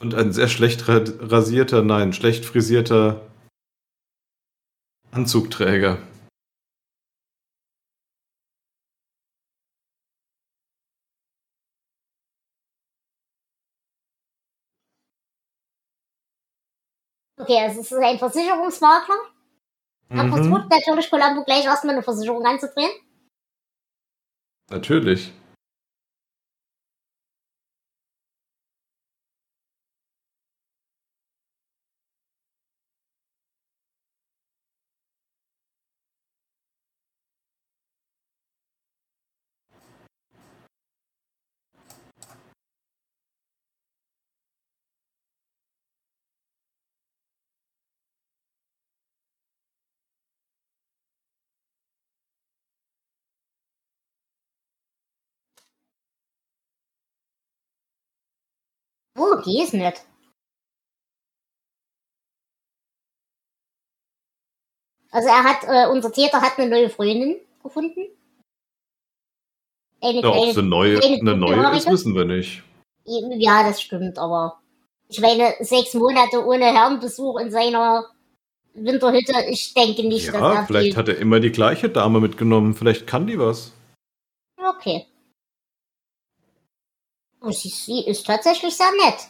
Und 0.00 0.14
ein 0.14 0.32
sehr 0.32 0.48
schlecht 0.48 0.88
ra- 0.88 1.04
rasierter, 1.20 1.82
nein, 1.82 2.12
schlecht 2.12 2.44
frisierter 2.44 3.20
Anzugträger. 5.12 5.98
Okay, 17.38 17.58
also 17.58 17.80
es 17.80 17.90
ist 17.90 17.98
ein 17.98 18.18
Versicherungsmakler. 18.18 19.16
Er 20.10 20.24
Mhm, 20.24 20.30
versucht 20.30 20.70
natürlich 20.70 21.10
Columbo 21.10 21.44
gleich 21.44 21.64
erstmal 21.64 21.94
eine 21.94 22.02
Versicherung 22.02 22.44
anzudrehen. 22.44 22.90
natürlich. 24.70 25.32
Oh, 59.20 59.36
die 59.44 59.60
ist 59.62 59.74
nett. 59.74 60.00
Also 65.10 65.28
er 65.28 65.44
hat, 65.44 65.64
äh, 65.64 65.90
unser 65.90 66.10
Täter 66.10 66.40
hat 66.40 66.58
eine 66.58 66.70
neue 66.70 66.88
Freundin 66.88 67.36
gefunden. 67.62 68.08
Eine 70.00 70.20
Ja, 70.22 70.28
ob 70.30 70.36
es 70.36 70.54
kleine, 70.54 70.58
eine 70.58 70.68
neue, 70.68 70.98
kleine 70.98 71.20
eine 71.20 71.36
neue 71.36 71.76
ist, 71.76 71.90
wissen 71.90 72.14
wir 72.14 72.24
nicht. 72.24 72.62
Ja, 73.04 73.62
das 73.62 73.82
stimmt, 73.82 74.18
aber 74.18 74.60
ich 75.08 75.20
meine, 75.20 75.54
sechs 75.60 75.92
Monate 75.92 76.46
ohne 76.46 76.66
Herrenbesuch 76.66 77.40
in 77.40 77.50
seiner 77.50 78.06
Winterhütte, 78.72 79.34
ich 79.50 79.74
denke 79.74 80.06
nicht, 80.06 80.28
dass 80.28 80.34
Ja, 80.34 80.54
er 80.54 80.66
vielleicht 80.66 80.94
viel... 80.94 80.96
hat 80.96 81.08
er 81.08 81.18
immer 81.18 81.40
die 81.40 81.52
gleiche 81.52 81.90
Dame 81.90 82.20
mitgenommen. 82.20 82.74
Vielleicht 82.74 83.06
kann 83.06 83.26
die 83.26 83.38
was. 83.38 83.72
Okay. 84.56 85.06
Und 87.40 87.54
sie, 87.54 88.04
ist 88.06 88.26
tatsächlich 88.26 88.76
sehr 88.76 88.90
nett. 89.04 89.28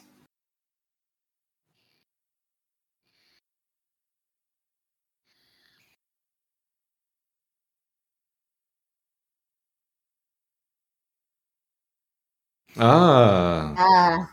Ah, 12.76 13.74
Ah. 13.76 14.28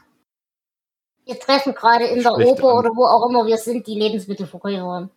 Wir 1.26 1.40
treffen 1.40 1.74
gerade 1.74 2.06
in 2.06 2.24
der 2.24 2.34
Schlecht 2.36 2.52
Oper 2.52 2.76
oder 2.80 2.90
wo 2.96 3.04
auch 3.06 3.30
immer 3.30 3.46
wir 3.46 3.58
sind, 3.58 3.86
die 3.88 3.96
Lebensmittelverkäuferin. 4.00 5.10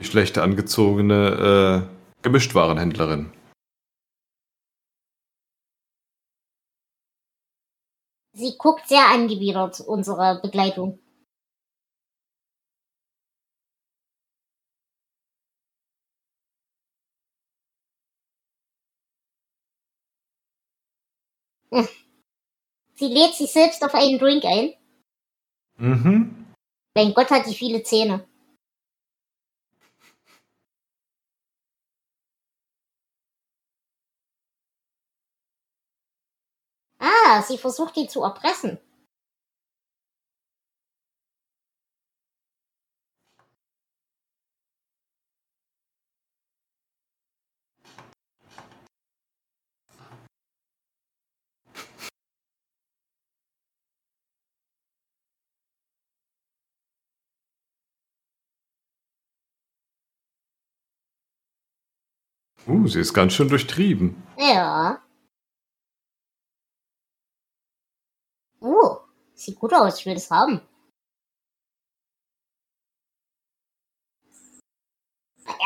die 0.00 0.04
schlechte 0.04 0.42
angezogene 0.42 1.86
äh, 1.88 2.22
Gemischtwarenhändlerin. 2.22 3.32
Sie 8.38 8.58
guckt 8.58 8.86
sehr 8.86 9.08
angewidert, 9.08 9.80
unsere 9.80 10.40
Begleitung. 10.42 10.98
Sie 22.94 23.08
lädt 23.08 23.34
sich 23.34 23.50
selbst 23.52 23.82
auf 23.82 23.94
einen 23.94 24.18
Drink 24.18 24.44
ein. 24.44 24.74
Mhm. 25.78 26.46
Mein 26.94 27.14
Gott 27.14 27.30
hat 27.30 27.46
die 27.46 27.54
viele 27.54 27.82
Zähne. 27.82 28.28
Sie 37.42 37.58
versucht 37.58 37.96
ihn 37.96 38.08
zu 38.08 38.22
erpressen. 38.22 38.78
Uh, 62.68 62.88
sie 62.88 63.00
ist 63.00 63.14
ganz 63.14 63.32
schön 63.32 63.48
durchtrieben. 63.48 64.20
Ja. 64.38 65.00
Oh, 68.66 68.98
sieht 69.34 69.60
gut 69.60 69.72
aus, 69.72 70.00
ich 70.00 70.06
will 70.06 70.14
das 70.14 70.28
haben. 70.28 70.60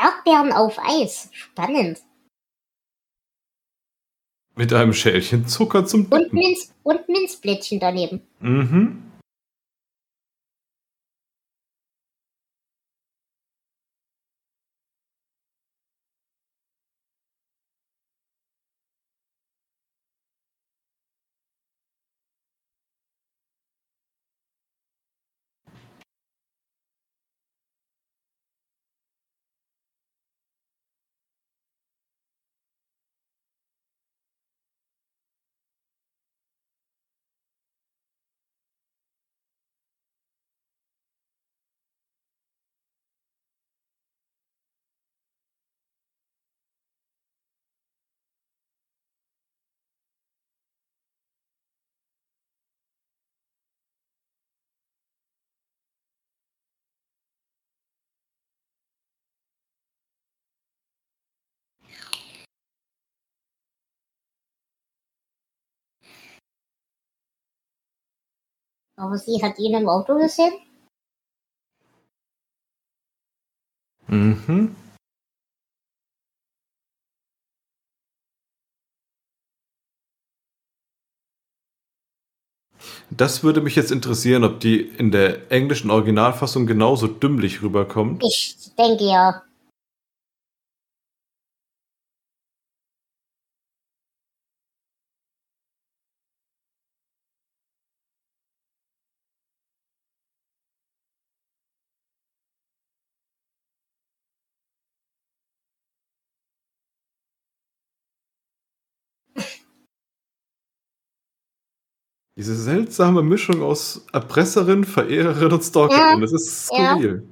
Erdbeeren 0.02 0.52
auf 0.52 0.78
Eis. 0.78 1.30
Spannend. 1.32 2.02
Mit 4.54 4.74
einem 4.74 4.92
Schälchen 4.92 5.46
Zucker 5.46 5.86
zum 5.86 6.04
Und, 6.04 6.12
Dippen. 6.12 6.38
Minz, 6.38 6.74
und 6.82 7.08
Minzblättchen 7.08 7.80
daneben. 7.80 8.20
Mhm. 8.40 9.09
Aber 69.00 69.16
sie 69.16 69.42
hat 69.42 69.58
ihn 69.58 69.74
im 69.74 69.88
Auto 69.88 70.14
gesehen. 70.18 70.52
Mhm. 74.08 74.76
Das 83.10 83.42
würde 83.42 83.62
mich 83.62 83.74
jetzt 83.74 83.90
interessieren, 83.90 84.44
ob 84.44 84.60
die 84.60 84.80
in 84.80 85.10
der 85.10 85.50
englischen 85.50 85.90
Originalfassung 85.90 86.66
genauso 86.66 87.06
dümmlich 87.06 87.62
rüberkommt. 87.62 88.22
Ich 88.22 88.56
denke 88.76 89.04
ja. 89.04 89.42
Diese 112.40 112.56
seltsame 112.56 113.22
Mischung 113.22 113.60
aus 113.60 114.06
Erpresserin, 114.14 114.84
Verehrerin 114.84 115.52
und 115.52 115.62
Stalkerin, 115.62 116.00
Ja, 116.00 116.16
das 116.20 116.32
ist 116.32 116.70
ja. 116.72 116.94
skurril. 116.94 117.28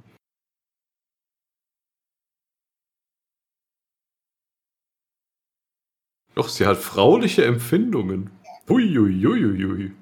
Doch, 6.34 6.50
sie 6.50 6.66
hat 6.66 6.76
frauliche 6.76 7.44
Empfindungen. 7.46 8.30
Huiuiuiui. 8.68 9.92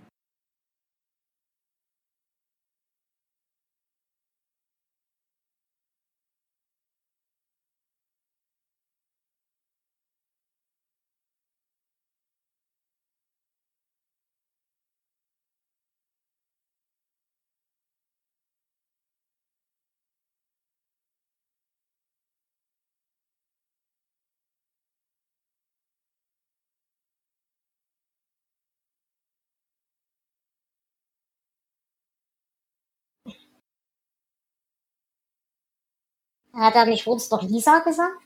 Hat 36.57 36.74
er 36.74 36.86
nicht 36.86 37.07
uns 37.07 37.28
doch 37.28 37.42
Lisa 37.42 37.80
gesagt? 37.80 38.18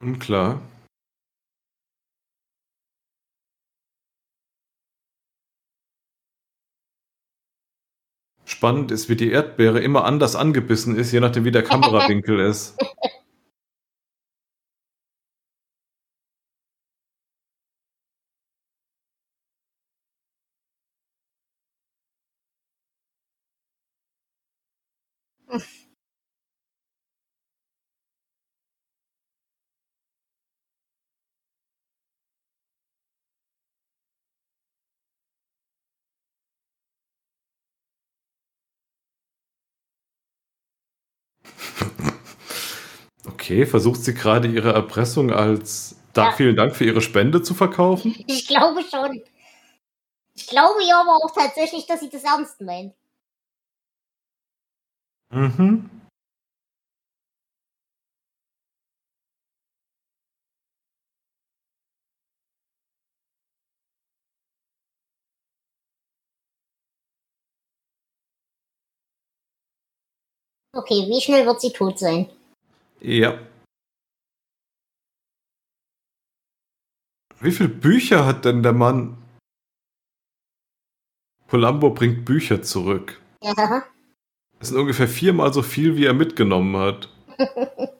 Unklar. 0.00 0.62
Spannend 8.44 8.92
ist, 8.92 9.08
wie 9.08 9.16
die 9.16 9.32
Erdbeere 9.32 9.80
immer 9.80 10.04
anders 10.04 10.36
angebissen 10.36 10.96
ist, 10.96 11.10
je 11.10 11.18
nachdem 11.18 11.44
wie 11.44 11.50
der 11.50 11.62
Kamerawinkel 11.64 12.38
ist. 12.38 12.78
Okay, 43.54 43.66
versucht 43.66 44.02
sie 44.02 44.14
gerade 44.14 44.48
ihre 44.48 44.72
Erpressung 44.72 45.30
als 45.32 45.96
da, 46.12 46.30
Ja. 46.30 46.32
vielen 46.32 46.56
Dank 46.56 46.74
für 46.74 46.84
Ihre 46.84 47.00
Spende 47.00 47.40
zu 47.40 47.54
verkaufen? 47.54 48.12
Ich 48.26 48.48
glaube 48.48 48.82
schon. 48.82 49.22
Ich 50.34 50.48
glaube 50.48 50.82
ja 50.84 51.00
aber 51.00 51.16
auch 51.24 51.32
tatsächlich, 51.32 51.86
dass 51.86 52.00
sie 52.00 52.10
das 52.10 52.24
ernst 52.24 52.60
meint. 52.60 52.94
Mhm. 55.30 55.88
Okay, 70.72 71.06
wie 71.08 71.20
schnell 71.20 71.46
wird 71.46 71.60
sie 71.60 71.70
tot 71.70 72.00
sein? 72.00 72.28
Ja. 73.04 73.38
Wie 77.38 77.52
viele 77.52 77.68
Bücher 77.68 78.24
hat 78.24 78.46
denn 78.46 78.62
der 78.62 78.72
Mann? 78.72 79.22
Columbo 81.48 81.90
bringt 81.90 82.24
Bücher 82.24 82.62
zurück. 82.62 83.20
Ja. 83.42 83.84
Das 84.58 84.68
sind 84.70 84.78
ungefähr 84.78 85.06
viermal 85.06 85.52
so 85.52 85.60
viel, 85.60 85.96
wie 85.96 86.06
er 86.06 86.14
mitgenommen 86.14 86.78
hat. 86.78 87.10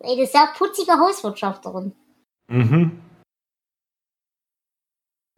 Eine 0.00 0.26
sehr 0.26 0.52
putzige 0.56 0.98
Hauswirtschafterin. 0.98 1.94
Mhm. 2.48 3.00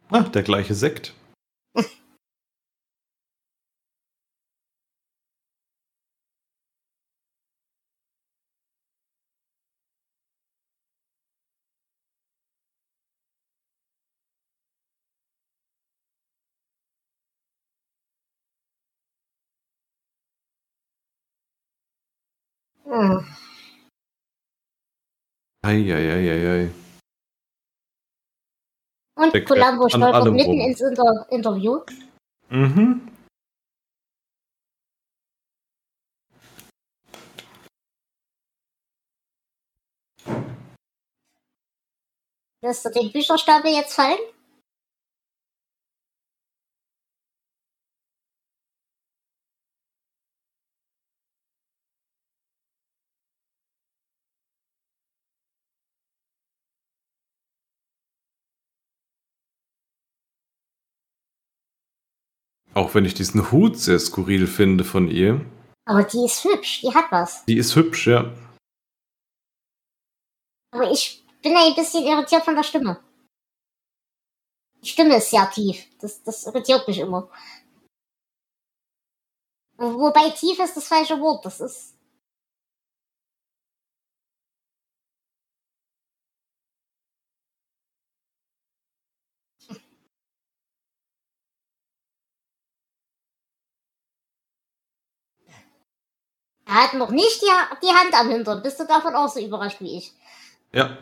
Ah, 0.09 0.23
der 0.23 0.41
gleiche 0.41 0.73
Sekt. 0.73 1.13
Hm. 22.99 23.25
Eieieiei. 25.65 26.69
Und 29.15 29.29
Steckt 29.29 29.47
Columbo 29.47 29.87
stolpert 29.87 30.33
mitten 30.33 30.51
rum. 30.51 30.59
ins 30.59 30.81
Inter 30.81 31.25
Interview. 31.29 31.79
Mhm. 32.49 33.07
Lässt 42.61 42.83
du 42.83 42.89
den 42.89 43.13
Bücherstapel 43.13 43.71
jetzt 43.71 43.93
fallen? 43.93 44.19
Auch 62.79 62.93
wenn 62.95 63.03
ich 63.03 63.13
diesen 63.13 63.51
Hut 63.51 63.77
sehr 63.77 63.99
skurril 63.99 64.47
finde 64.47 64.85
von 64.85 65.09
ihr. 65.11 65.45
Aber 65.85 66.03
die 66.03 66.23
ist 66.23 66.45
hübsch, 66.45 66.79
die 66.79 66.93
hat 66.93 67.11
was. 67.11 67.43
Die 67.43 67.57
ist 67.57 67.75
hübsch, 67.75 68.07
ja. 68.07 68.33
Aber 70.71 70.89
ich 70.89 71.21
bin 71.41 71.57
ein 71.57 71.75
bisschen 71.75 72.05
irritiert 72.05 72.45
von 72.45 72.55
der 72.55 72.63
Stimme. 72.63 73.03
Die 74.81 74.87
Stimme 74.87 75.17
ist 75.17 75.29
sehr 75.29 75.51
tief. 75.51 75.87
Das, 75.99 76.23
das 76.23 76.45
irritiert 76.45 76.87
mich 76.87 76.99
immer. 76.99 77.29
Wobei 79.75 80.29
tief 80.29 80.57
ist 80.59 80.77
das 80.77 80.87
falsche 80.87 81.19
Wort. 81.19 81.43
Das 81.43 81.59
ist. 81.59 81.97
Er 96.69 96.75
hat 96.83 96.93
noch 96.93 97.09
nicht 97.09 97.41
die, 97.41 97.47
die 97.81 97.91
Hand 97.91 98.13
am 98.13 98.29
Hintern. 98.29 98.61
Bist 98.61 98.79
du 98.79 98.85
davon 98.85 99.15
auch 99.15 99.27
so 99.27 99.39
überrascht 99.39 99.81
wie 99.81 99.97
ich? 99.97 100.13
Ja. 100.71 100.99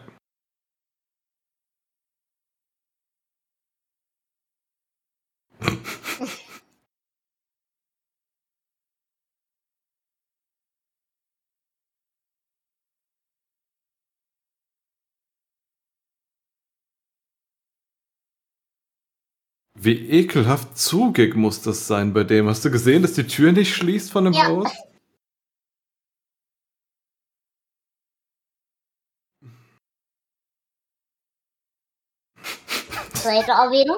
Wie 19.76 19.91
ekelhaft 20.09 20.78
zugig 20.78 21.36
muss 21.36 21.61
das 21.61 21.88
sein 21.88 22.13
bei 22.13 22.24
dem. 22.24 22.47
Hast 22.47 22.63
du 22.63 22.72
gesehen, 22.72 23.01
dass 23.01 23.13
die 23.13 23.28
Tür 23.28 23.51
nicht 23.51 23.76
schließt 23.76 24.11
von 24.11 24.24
dem 24.24 24.34
Ja. 24.34 24.47
Haus? 24.47 24.72
Zweite 33.28 33.51
Erwähnung. 33.51 33.97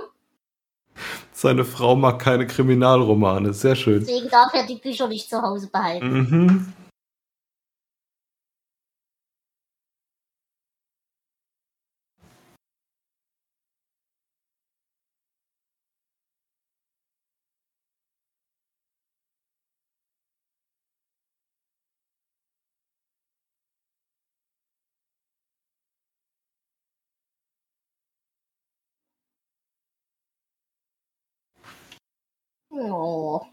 Seine 1.31 1.63
Frau 1.63 1.95
mag 1.95 2.19
keine 2.19 2.47
Kriminalromane. 2.47 3.53
Sehr 3.53 3.75
schön. 3.75 3.99
Deswegen 3.99 4.29
darf 4.29 4.53
er 4.53 4.65
die 4.65 4.75
Bücher 4.75 5.07
nicht 5.07 5.29
zu 5.29 5.41
Hause 5.41 5.69
behalten. 5.71 6.11
Mhm. 6.11 6.73
Oh. 32.71 33.47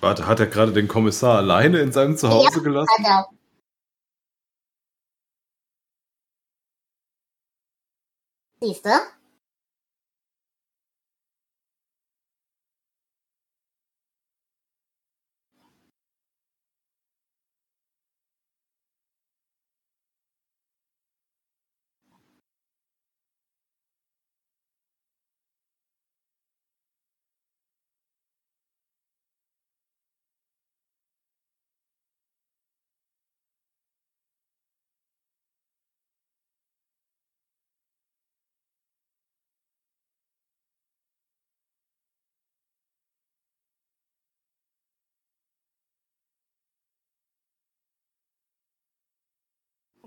Warte, 0.00 0.26
hat 0.26 0.40
er 0.40 0.46
gerade 0.46 0.72
den 0.72 0.88
Kommissar 0.88 1.36
alleine 1.36 1.80
in 1.80 1.92
seinem 1.92 2.16
Zuhause 2.16 2.56
Ja, 2.58 2.62
gelassen? 2.62 3.04
Hat 3.04 3.06
er. 3.06 3.26
Siehst 8.62 8.84
du? 8.86 8.90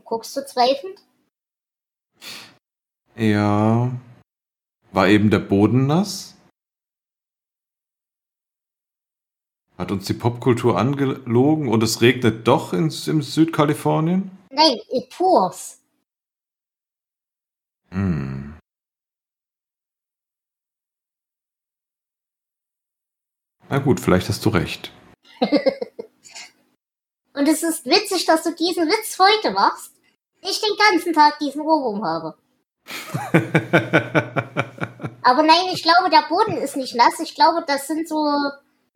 Guckst 0.06 0.36
du 0.36 0.46
zweifelnd? 0.46 1.02
Ja. 3.16 3.92
War 4.92 5.08
eben 5.08 5.30
der 5.30 5.40
Boden 5.40 5.88
nass? 5.88 6.36
Hat 9.78 9.92
uns 9.92 10.06
die 10.06 10.14
Popkultur 10.14 10.78
angelogen 10.78 11.68
und 11.68 11.82
es 11.82 12.02
regnet 12.02 12.48
doch 12.48 12.74
in, 12.74 12.86
in 12.86 13.22
Südkalifornien? 13.22 14.32
Nein, 14.52 14.78
it 14.90 15.10
pours. 15.10 15.80
Hm. 17.90 18.56
Na 23.70 23.80
gut, 23.80 24.00
vielleicht 24.00 24.30
hast 24.30 24.46
du 24.46 24.50
recht. 24.50 24.92
Und 27.34 27.48
es 27.48 27.64
ist 27.64 27.86
witzig, 27.86 28.26
dass 28.26 28.44
du 28.44 28.54
diesen 28.54 28.88
Witz 28.88 29.18
heute 29.20 29.52
machst. 29.52 29.92
Ich 30.42 30.62
den 30.62 30.76
ganzen 30.78 31.14
Tag 31.14 31.40
diesen 31.40 31.62
Ohrwurm 31.62 32.04
habe. 32.04 32.36
Aber 35.24 35.42
nein, 35.44 35.68
ich 35.74 35.82
glaube, 35.84 36.10
der 36.12 36.26
Boden 36.28 36.58
ist 36.58 36.76
nicht 36.76 36.96
nass. 36.96 37.20
Ich 37.22 37.34
glaube, 37.34 37.64
das 37.66 37.88
sind 37.88 38.08
so. 38.08 38.18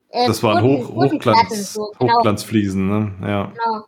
Äh, 0.09 0.27
das 0.27 0.43
waren 0.43 0.61
Boden- 0.61 0.87
Hoch, 0.87 1.11
Hochglanz, 1.13 1.73
so, 1.73 1.93
genau, 1.97 2.15
Hochglanzfliesen, 2.17 2.87
ne? 2.87 3.27
Ja. 3.27 3.45
genau. 3.45 3.85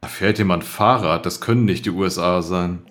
Da 0.00 0.08
fährt 0.08 0.38
jemand 0.38 0.64
Fahrrad, 0.64 1.24
das 1.26 1.40
können 1.40 1.64
nicht 1.64 1.86
die 1.86 1.90
USA 1.90 2.42
sein. 2.42 2.90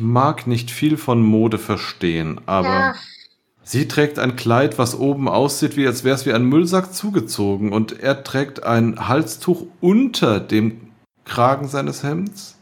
Ich 0.00 0.06
mag 0.06 0.46
nicht 0.46 0.70
viel 0.70 0.96
von 0.96 1.22
Mode 1.22 1.58
verstehen, 1.58 2.40
aber 2.46 2.68
Ja, 2.68 2.94
sie 3.62 3.86
trägt 3.86 4.18
ein 4.18 4.34
Kleid, 4.34 4.78
was 4.78 4.98
oben 4.98 5.28
aussieht, 5.28 5.76
wie 5.76 5.86
als 5.86 6.04
wäre 6.04 6.14
es 6.14 6.24
wie 6.24 6.32
ein 6.32 6.44
Müllsack 6.44 6.94
zugezogen, 6.94 7.70
und 7.74 8.00
er 8.00 8.24
trägt 8.24 8.62
ein 8.62 9.08
Halstuch 9.08 9.66
unter 9.82 10.40
dem 10.40 10.90
Kragen 11.26 11.68
seines 11.68 12.02
Hemds. 12.02 12.56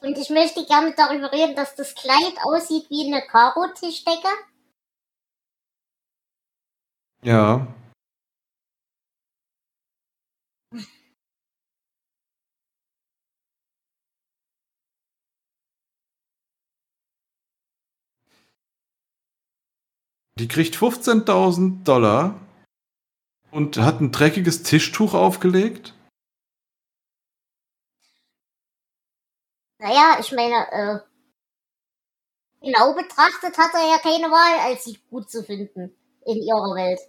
und 0.00 0.16
ich 0.16 0.30
möchte 0.30 0.64
gerne 0.64 0.94
darüber 0.96 1.30
reden, 1.30 1.54
dass 1.56 1.74
das 1.74 1.94
Kleid 1.94 2.38
aussieht 2.42 2.88
wie 2.88 3.12
eine 3.12 3.20
Karo-Tischdecke. 3.26 4.28
Ja. 7.22 7.66
Die 20.38 20.48
kriegt 20.48 20.76
15.000 20.76 21.84
Dollar 21.84 22.38
und 23.50 23.78
hat 23.78 24.00
ein 24.00 24.12
dreckiges 24.12 24.62
Tischtuch 24.62 25.14
aufgelegt. 25.14 25.94
Naja, 29.78 30.18
ich 30.20 30.32
meine, 30.32 30.70
äh, 30.72 30.98
genau 32.60 32.92
betrachtet 32.94 33.56
hat 33.56 33.72
er 33.72 33.88
ja 33.88 33.98
keine 33.98 34.30
Wahl, 34.30 34.70
als 34.70 34.84
sie 34.84 34.98
gut 35.10 35.30
zu 35.30 35.42
finden 35.42 35.96
in 36.26 36.36
ihrer 36.36 36.74
Welt. 36.74 37.00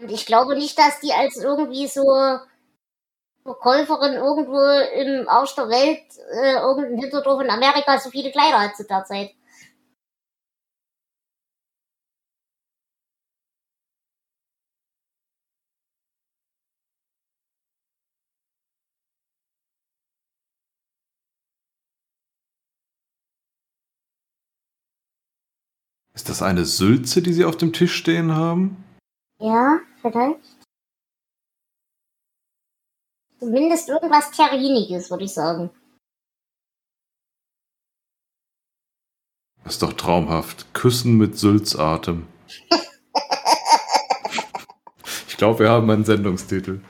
Und 0.00 0.10
ich 0.10 0.26
glaube 0.26 0.56
nicht, 0.56 0.78
dass 0.78 0.98
die 1.00 1.12
als 1.12 1.36
irgendwie 1.36 1.86
so 1.86 2.02
Verkäuferin 3.42 4.14
irgendwo 4.14 4.58
im 4.94 5.28
Arsch 5.28 5.54
der 5.54 5.68
Welt, 5.68 6.02
äh, 6.32 6.54
irgendein 6.54 6.98
Hinterdorf 6.98 7.42
in 7.42 7.50
Amerika 7.50 7.98
so 7.98 8.10
viele 8.10 8.32
Kleider 8.32 8.60
hat 8.60 8.76
zu 8.76 8.84
der 8.84 9.04
Zeit. 9.04 9.30
Das 26.30 26.42
eine 26.42 26.64
Sülze, 26.64 27.20
die 27.22 27.32
sie 27.32 27.44
auf 27.44 27.56
dem 27.56 27.72
Tisch 27.72 27.94
stehen 27.94 28.32
haben? 28.32 28.84
Ja, 29.40 29.80
vielleicht. 30.00 30.38
Zumindest 33.38 33.88
irgendwas 33.88 34.30
Terriniges, 34.30 35.10
würde 35.10 35.24
ich 35.24 35.32
sagen. 35.32 35.70
Das 39.64 39.74
ist 39.74 39.82
doch 39.82 39.92
traumhaft. 39.92 40.72
Küssen 40.74 41.16
mit 41.16 41.38
Sülzatem. 41.38 42.26
ich 45.28 45.36
glaube, 45.36 45.60
wir 45.60 45.70
haben 45.70 45.90
einen 45.90 46.04
Sendungstitel. 46.04 46.80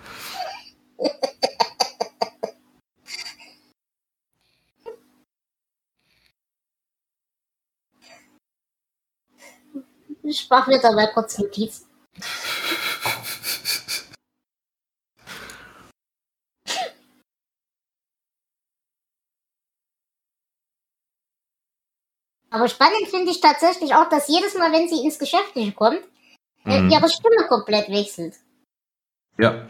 Ich 10.50 10.56
mache 10.58 10.68
mir 10.68 10.80
da 10.80 10.90
mal 10.90 11.06
kurz 11.12 11.38
Notiz. 11.38 11.86
Aber 22.50 22.68
spannend 22.68 23.06
finde 23.08 23.30
ich 23.30 23.40
tatsächlich 23.40 23.94
auch, 23.94 24.08
dass 24.08 24.26
jedes 24.26 24.54
Mal, 24.54 24.72
wenn 24.72 24.88
sie 24.88 25.04
ins 25.04 25.18
Geschäftliche 25.20 25.72
kommt, 25.72 26.00
äh, 26.66 26.80
Mhm. 26.80 26.90
ihre 26.90 27.08
Stimme 27.08 27.46
komplett 27.48 27.88
wechselt. 27.88 28.34
Ja. 29.38 29.68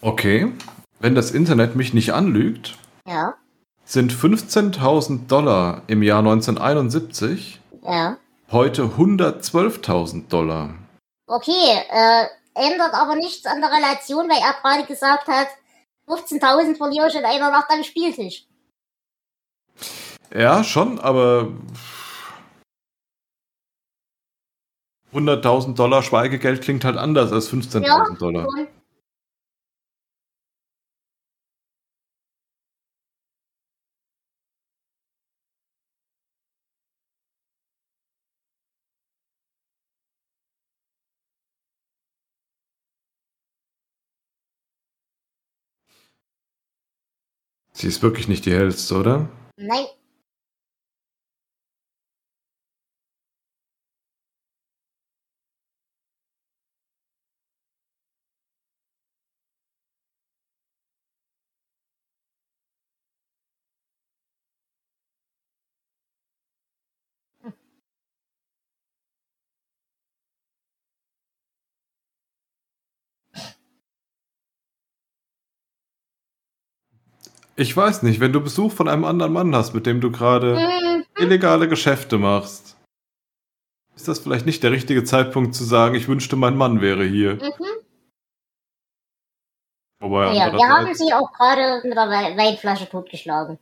Okay. 0.00 0.52
Wenn 0.98 1.14
das 1.14 1.30
Internet 1.30 1.76
mich 1.76 1.94
nicht 1.94 2.12
anlügt, 2.12 2.76
Ja, 3.06 3.34
sind 3.84 4.12
15.000 4.12 5.26
Dollar 5.26 5.82
im 5.88 6.02
Jahr 6.02 6.20
1971 6.20 7.60
ja. 7.82 8.16
heute 8.52 8.82
112.000 8.84 10.28
Dollar. 10.28 10.74
Okay, 11.26 11.82
äh, 11.90 12.26
ändert 12.54 12.94
aber 12.94 13.16
nichts 13.16 13.46
an 13.46 13.60
der 13.60 13.70
Relation, 13.70 14.28
weil 14.28 14.38
er 14.38 14.54
gerade 14.60 14.86
gesagt 14.86 15.26
hat, 15.26 15.48
15.000 16.06 16.76
verliere 16.76 17.08
ich 17.08 17.14
in 17.14 17.24
einer 17.24 17.50
Nacht 17.50 17.70
am 17.70 17.82
Spieltisch. 17.82 18.46
Ja, 20.34 20.62
schon, 20.62 21.00
aber 21.00 21.48
100.000 25.12 25.74
Dollar 25.74 26.02
Schweigegeld 26.02 26.62
klingt 26.62 26.84
halt 26.84 26.96
anders 26.96 27.32
als 27.32 27.50
15.000 27.52 28.18
Dollar. 28.18 28.46
Und 28.46 28.68
Sie 47.80 47.88
ist 47.88 48.02
wirklich 48.02 48.28
nicht 48.28 48.44
die 48.44 48.52
hellste, 48.52 48.94
oder? 48.94 49.28
nein, 49.56 49.86
Ich 77.60 77.76
weiß 77.76 78.04
nicht, 78.04 78.20
wenn 78.20 78.32
du 78.32 78.40
Besuch 78.40 78.72
von 78.72 78.88
einem 78.88 79.04
anderen 79.04 79.34
Mann 79.34 79.54
hast, 79.54 79.74
mit 79.74 79.84
dem 79.84 80.00
du 80.00 80.10
gerade 80.10 80.56
hm, 80.58 81.04
illegale 81.18 81.68
Geschäfte 81.68 82.16
machst, 82.16 82.78
ist 83.94 84.08
das 84.08 84.18
vielleicht 84.18 84.46
nicht 84.46 84.62
der 84.62 84.70
richtige 84.70 85.04
Zeitpunkt 85.04 85.54
zu 85.54 85.64
sagen, 85.64 85.94
ich 85.94 86.08
wünschte, 86.08 86.36
mein 86.36 86.56
Mann 86.56 86.80
wäre 86.80 87.04
hier. 87.04 87.34
mhm. 87.34 87.66
Wobei, 90.00 90.32
Ja, 90.34 90.50
wir 90.50 90.68
haben 90.68 90.94
sie 90.94 91.12
auch 91.12 91.30
gerade 91.34 91.86
mit 91.86 91.94
der 91.94 92.08
Wei- 92.08 92.34
Weinflasche 92.34 92.88
totgeschlagen. 92.88 93.58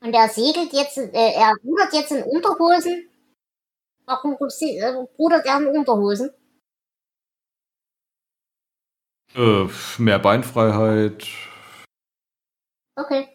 Und 0.00 0.12
er 0.12 0.28
segelt 0.28 0.72
jetzt, 0.72 0.98
äh, 0.98 1.32
er 1.34 1.52
rudert 1.62 1.92
jetzt 1.92 2.10
in 2.10 2.24
Unterhosen. 2.24 3.08
Warum 4.04 4.32
äh, 4.32 4.84
rudert 5.16 5.46
er 5.46 5.58
in 5.60 5.68
Unterhosen? 5.68 6.32
Äh, 9.34 9.66
mehr 9.98 10.18
Beinfreiheit, 10.18 11.26
Okay. 12.96 13.28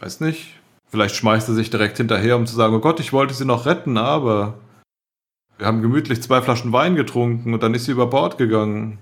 weiß 0.00 0.20
nicht. 0.20 0.60
Vielleicht 0.88 1.14
schmeißt 1.16 1.48
er 1.48 1.54
sich 1.54 1.70
direkt 1.70 1.96
hinterher, 1.96 2.36
um 2.36 2.46
zu 2.46 2.54
sagen, 2.54 2.74
oh 2.74 2.80
Gott, 2.80 3.00
ich 3.00 3.12
wollte 3.12 3.34
sie 3.34 3.44
noch 3.44 3.66
retten, 3.66 3.96
aber 3.96 4.58
wir 5.58 5.66
haben 5.66 5.82
gemütlich 5.82 6.22
zwei 6.22 6.42
Flaschen 6.42 6.72
Wein 6.72 6.96
getrunken 6.96 7.54
und 7.54 7.62
dann 7.62 7.74
ist 7.74 7.84
sie 7.84 7.92
über 7.92 8.08
Bord 8.08 8.38
gegangen. 8.38 8.98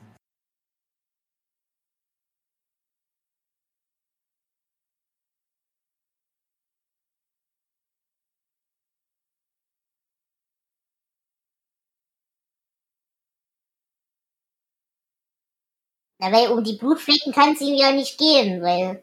Ja, 16.22 16.30
weil 16.30 16.52
um 16.52 16.62
die 16.62 16.76
Blutflecken 16.76 17.32
kann 17.32 17.54
es 17.54 17.60
ihm 17.60 17.74
ja 17.74 17.90
nicht 17.90 18.16
gehen, 18.16 18.62
weil. 18.62 19.02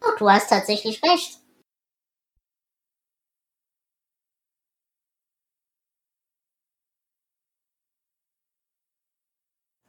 Oh, 0.00 0.10
du 0.18 0.28
hast 0.28 0.48
tatsächlich 0.48 1.00
recht. 1.04 1.38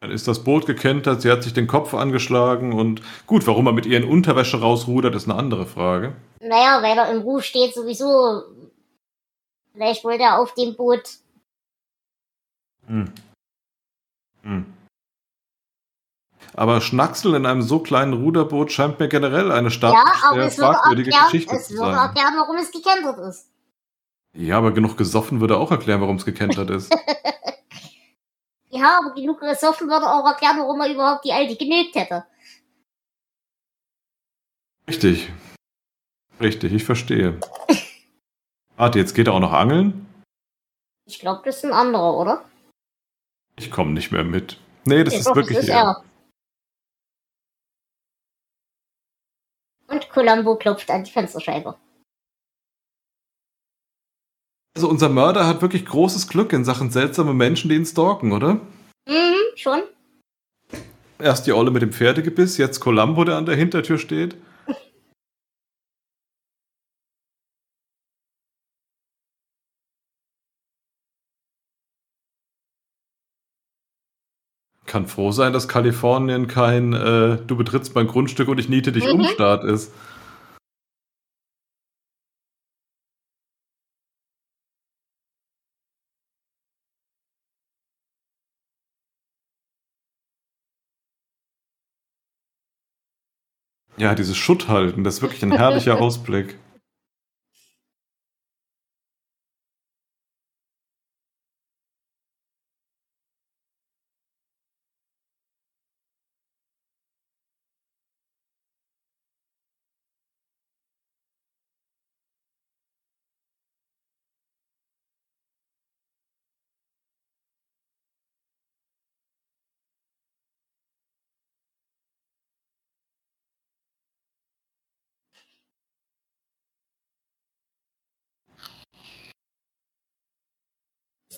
Dann 0.02 0.12
ist 0.12 0.28
das 0.28 0.44
Boot 0.44 0.68
gekentert, 0.68 1.24
sie 1.24 1.32
hat 1.32 1.42
sich 1.42 1.54
den 1.54 1.66
Kopf 1.66 1.96
angeschlagen 1.96 2.72
und 2.74 3.02
gut, 3.26 3.48
warum 3.48 3.66
er 3.66 3.74
mit 3.74 3.88
ihr 3.88 3.98
in 3.98 4.08
Unterwäsche 4.08 4.62
rausrudert, 4.62 5.16
ist 5.16 5.28
eine 5.28 5.40
andere 5.40 5.66
Frage. 5.66 6.16
Naja, 6.40 6.84
weil 6.84 6.98
er 7.00 7.12
im 7.12 7.24
Ruf 7.24 7.44
steht 7.44 7.74
sowieso. 7.74 8.44
Vielleicht 9.74 10.04
wollte 10.04 10.24
er 10.24 10.40
auf 10.40 10.54
dem 10.54 10.76
Boot. 10.76 11.18
Hm. 12.86 13.12
Hm. 14.44 14.79
Aber 16.56 16.82
Schnacksel 16.82 17.36
in 17.36 17.46
einem 17.46 17.62
so 17.62 17.80
kleinen 17.80 18.14
Ruderboot 18.14 18.72
scheint 18.72 19.00
mir 19.00 19.08
generell 19.08 19.52
eine 19.52 19.70
stark 19.72 19.94
Ja, 19.94 20.04
aber 20.30 20.36
sehr 20.42 20.48
es 20.48 20.58
würde 20.58 20.74
fragwürdige 20.74 21.12
erklären, 21.12 21.32
Geschichte 21.32 21.56
es 21.56 21.68
zu 21.68 21.74
würde 21.76 21.92
sein. 21.96 22.08
erklären, 22.08 22.34
warum 22.38 22.56
es 22.58 22.72
gekentert 22.72 23.18
ist. 23.20 23.50
Ja, 24.34 24.58
aber 24.58 24.72
genug 24.72 24.98
gesoffen 24.98 25.40
würde 25.42 25.58
auch 25.58 25.72
erklären, 25.72 26.02
warum 26.02 26.16
es 26.18 26.26
gekentert 26.26 26.70
ist. 26.70 26.92
Ja, 28.72 29.00
aber 29.00 29.16
genug 29.16 29.40
gesoffen 29.40 29.90
würde 29.90 30.06
auch 30.08 30.26
erklären, 30.28 30.60
warum 30.60 30.80
er 30.80 30.94
überhaupt 30.94 31.26
die 31.26 31.34
Alte 31.34 31.56
genügt 31.56 31.96
hätte. 31.96 32.24
Richtig. 34.88 35.32
Richtig, 36.40 36.72
ich 36.74 36.84
verstehe. 36.84 37.40
Warte, 38.78 39.00
jetzt 39.00 39.16
geht 39.16 39.26
er 39.28 39.34
auch 39.34 39.40
noch 39.40 39.54
angeln? 39.54 40.06
Ich 41.06 41.18
glaube, 41.20 41.42
das 41.46 41.58
ist 41.58 41.66
ein 41.66 41.74
anderer, 41.74 42.16
oder? 42.16 42.46
Ich 43.58 43.72
komme 43.72 43.92
nicht 43.92 44.12
mehr 44.12 44.24
mit. 44.24 44.58
Nee, 44.86 45.04
das 45.04 45.16
Ja, 45.16 45.20
ist 45.22 45.26
doch, 45.28 45.36
wirklich 45.36 45.58
das 45.58 45.64
ist 45.66 45.72
er. 45.72 45.82
er. 45.82 46.04
Und 49.90 50.10
Columbo 50.10 50.56
klopft 50.56 50.90
an 50.90 51.04
die 51.04 51.12
Fensterscheibe. 51.12 51.76
Also 54.76 54.88
unser 54.88 55.10
Mörder 55.10 55.48
hat 55.48 55.62
wirklich 55.62 55.86
großes 55.86 56.28
Glück 56.28 56.54
in 56.54 56.64
Sachen 56.64 56.92
seltsame 56.92 57.34
Menschen, 57.34 57.70
die 57.70 57.76
ihn 57.76 57.86
stalken, 57.86 58.32
oder? 58.32 58.62
Mhm, 59.08 59.36
schon. 59.56 59.82
Erst 61.18 61.48
die 61.48 61.52
Olle 61.52 61.72
mit 61.72 61.82
dem 61.82 61.92
Pferdegebiss, 61.92 62.58
jetzt 62.58 62.80
Columbo, 62.80 63.26
der 63.26 63.36
an 63.36 63.46
der 63.46 63.56
Hintertür 63.56 63.98
steht. 63.98 64.38
Kann 74.90 75.06
froh 75.06 75.32
sein, 75.32 75.54
dass 75.54 75.68
Kalifornien 75.68 76.48
kein 76.48 76.94
äh, 76.94 77.38
Du 77.46 77.56
betrittst 77.56 77.94
mein 77.94 78.08
Grundstück 78.08 78.48
und 78.48 78.58
ich 78.60 78.70
niete 78.70 78.92
dich 78.92 79.06
Mhm. 79.06 79.20
um 79.20 79.24
Staat 79.26 79.64
ist. 79.64 79.94
Ja, 93.98 94.16
dieses 94.16 94.36
Schutthalten, 94.38 95.04
das 95.04 95.16
ist 95.16 95.22
wirklich 95.22 95.44
ein 95.44 95.52
herrlicher 95.52 95.98
Ausblick. 96.02 96.58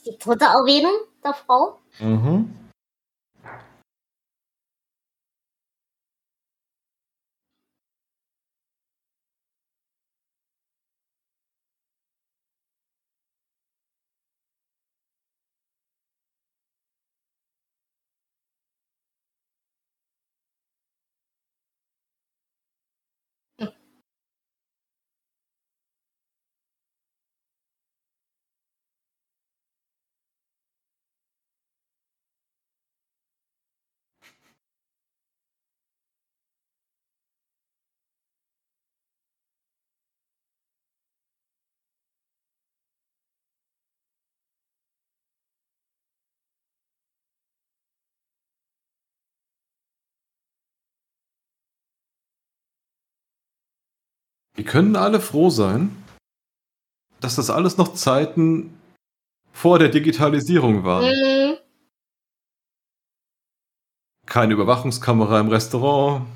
Die 0.05 0.17
dritte 0.17 0.45
Erwähnung 0.45 0.93
der 1.23 1.33
Frau. 1.33 1.79
Mhm. 1.99 2.53
Wir 54.61 54.67
können 54.69 54.95
alle 54.95 55.19
froh 55.19 55.49
sein, 55.49 55.89
dass 57.19 57.35
das 57.35 57.49
alles 57.49 57.77
noch 57.77 57.95
Zeiten 57.95 58.79
vor 59.51 59.79
der 59.79 59.89
Digitalisierung 59.89 60.83
waren. 60.83 61.05
Mhm. 61.05 61.57
Keine 64.27 64.53
Überwachungskamera 64.53 65.39
im 65.39 65.47
Restaurant. 65.47 66.27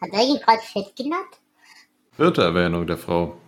Hat 0.00 0.12
er 0.12 0.22
ihn 0.22 0.38
gerade 0.38 0.62
fett 0.62 0.94
genannt? 0.96 1.40
Vierte 2.12 2.42
Erwähnung 2.42 2.86
der 2.86 2.98
Frau. 2.98 3.38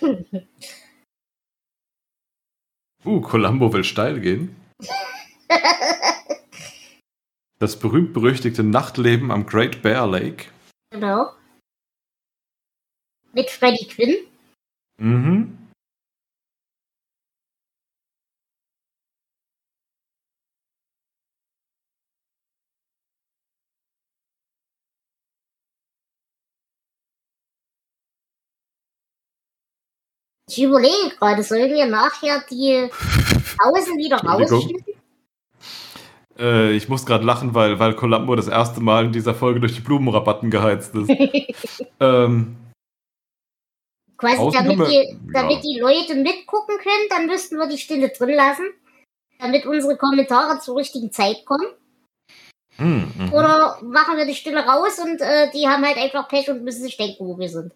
Uh, 3.02 3.22
Columbo 3.22 3.72
will 3.72 3.84
steil 3.84 4.20
gehen. 4.20 4.56
Das 7.58 7.78
berühmt-berüchtigte 7.78 8.62
Nachtleben 8.62 9.30
am 9.30 9.44
Great 9.44 9.82
Bear 9.82 10.06
Lake. 10.06 10.46
Genau. 10.92 11.30
Mit 13.32 13.50
Freddy 13.50 13.86
Quinn. 13.86 14.16
Mhm. 14.98 15.56
Ich 30.48 30.60
überlege 30.60 31.14
gerade, 31.16 31.44
sollen 31.44 31.70
wir 31.70 31.86
nachher 31.86 32.42
die 32.50 32.88
Pausen 33.56 33.96
wieder 33.98 34.16
rausschneiden? 34.24 34.84
Äh, 36.36 36.72
ich 36.72 36.88
muss 36.88 37.06
gerade 37.06 37.24
lachen, 37.24 37.54
weil, 37.54 37.78
weil 37.78 37.94
Columbo 37.94 38.34
das 38.34 38.48
erste 38.48 38.80
Mal 38.80 39.06
in 39.06 39.12
dieser 39.12 39.34
Folge 39.34 39.60
durch 39.60 39.74
die 39.76 39.80
Blumenrabatten 39.80 40.50
geheizt 40.50 40.94
ist. 40.96 41.08
ähm, 42.00 42.56
Quasi, 44.20 44.50
damit 44.52 44.78
wir- 44.78 44.86
die, 44.86 45.18
damit 45.32 45.56
ja. 45.56 45.60
die 45.62 45.78
Leute 45.80 46.14
mitgucken 46.14 46.76
können, 46.78 47.08
dann 47.08 47.26
müssten 47.26 47.56
wir 47.56 47.66
die 47.66 47.78
Stille 47.78 48.10
drin 48.10 48.34
lassen. 48.36 48.64
damit 49.38 49.64
unsere 49.64 49.96
Kommentare 49.96 50.60
zur 50.60 50.76
richtigen 50.76 51.10
Zeit 51.10 51.46
kommen. 51.46 51.66
Hm, 52.76 53.10
mhm. 53.16 53.32
Oder 53.32 53.80
machen 53.82 54.18
wir 54.18 54.26
die 54.26 54.34
Stille 54.34 54.62
raus 54.66 54.98
und 54.98 55.18
äh, 55.22 55.50
die 55.50 55.66
haben 55.66 55.82
halt 55.82 55.96
einfach 55.96 56.28
Pech 56.28 56.50
und 56.50 56.62
müssen 56.62 56.82
sich 56.82 56.98
denken, 56.98 57.26
wo 57.26 57.38
wir 57.38 57.48
sind. 57.48 57.74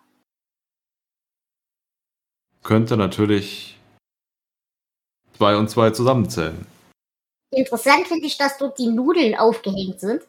Könnte 2.67 2.97
natürlich 2.97 3.79
zwei 5.37 5.55
und 5.55 5.69
zwei 5.69 5.91
zusammenzählen. 5.91 6.65
Interessant 7.49 8.07
finde 8.07 8.27
ich, 8.27 8.37
dass 8.37 8.57
dort 8.57 8.77
die 8.77 8.87
Nudeln 8.87 9.35
aufgehängt 9.35 10.01
sind. 10.01 10.23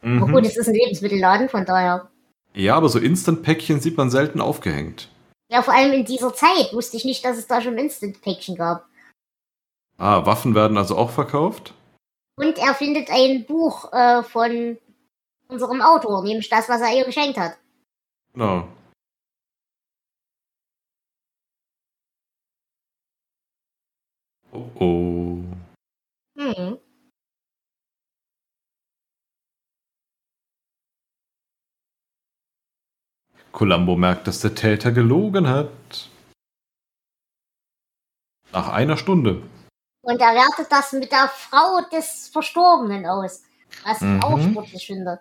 Mhm. 0.00 0.22
Aber 0.22 0.32
gut, 0.34 0.46
es 0.46 0.56
ist 0.56 0.68
ein 0.68 0.74
Lebensmittelladen, 0.74 1.48
von 1.48 1.66
daher. 1.66 2.08
Ja, 2.54 2.76
aber 2.76 2.88
so 2.88 3.00
Instant-Päckchen 3.00 3.80
sieht 3.80 3.96
man 3.96 4.08
selten 4.08 4.40
aufgehängt. 4.40 5.08
Ja, 5.50 5.62
vor 5.62 5.74
allem 5.74 5.92
in 5.92 6.04
dieser 6.04 6.32
Zeit 6.32 6.72
wusste 6.72 6.96
ich 6.96 7.04
nicht, 7.04 7.24
dass 7.24 7.36
es 7.36 7.48
da 7.48 7.60
schon 7.60 7.76
Instant-Päckchen 7.76 8.54
gab. 8.54 8.86
Ah, 9.98 10.24
Waffen 10.24 10.54
werden 10.54 10.78
also 10.78 10.96
auch 10.96 11.10
verkauft? 11.10 11.74
Und 12.36 12.56
er 12.58 12.74
findet 12.74 13.10
ein 13.10 13.46
Buch 13.46 13.92
äh, 13.92 14.22
von 14.22 14.78
unserem 15.48 15.82
Autor, 15.82 16.22
nämlich 16.22 16.48
das, 16.48 16.68
was 16.68 16.82
er 16.82 16.96
ihr 16.96 17.04
geschenkt 17.04 17.36
hat. 17.36 17.58
Genau. 18.32 18.68
Oh 24.52 24.68
oh. 24.80 25.44
Hm. 26.36 26.78
Columbo 33.52 33.96
merkt, 33.96 34.26
dass 34.26 34.40
der 34.40 34.54
Täter 34.54 34.92
gelogen 34.92 35.48
hat. 35.48 35.70
Nach 38.52 38.68
einer 38.68 38.96
Stunde. 38.96 39.42
Und 40.02 40.20
er 40.20 40.34
wertet 40.34 40.70
das 40.72 40.92
mit 40.92 41.10
der 41.12 41.28
Frau 41.28 41.80
des 41.92 42.28
Verstorbenen 42.28 43.06
aus. 43.06 43.44
Was 43.84 43.98
ich 43.98 44.08
Mhm. 44.08 44.22
auch 44.22 44.40
sportlich 44.40 44.86
finde. 44.86 45.20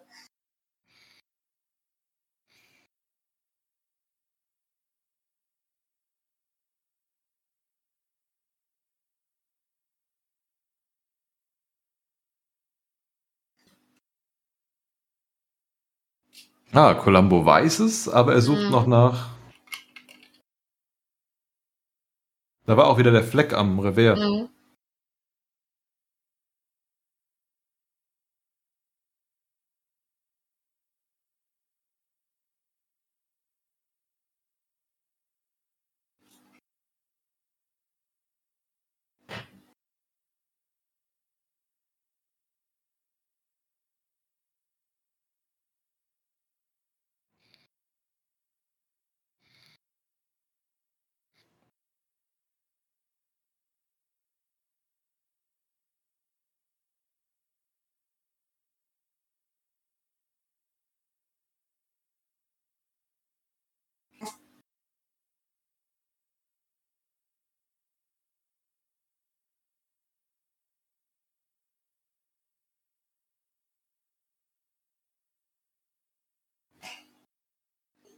Ah, 16.74 16.94
Columbo 16.94 17.46
weiß 17.46 17.80
es, 17.80 18.08
aber 18.08 18.34
er 18.34 18.42
sucht 18.42 18.66
Mhm. 18.66 18.72
noch 18.72 18.86
nach. 18.88 19.30
Da 22.66 22.78
war 22.78 22.88
auch 22.88 23.00
wieder 23.00 23.12
der 23.12 23.24
Fleck 23.24 23.54
am 23.54 23.80
Revers. 23.80 24.20
Mhm. 24.20 24.50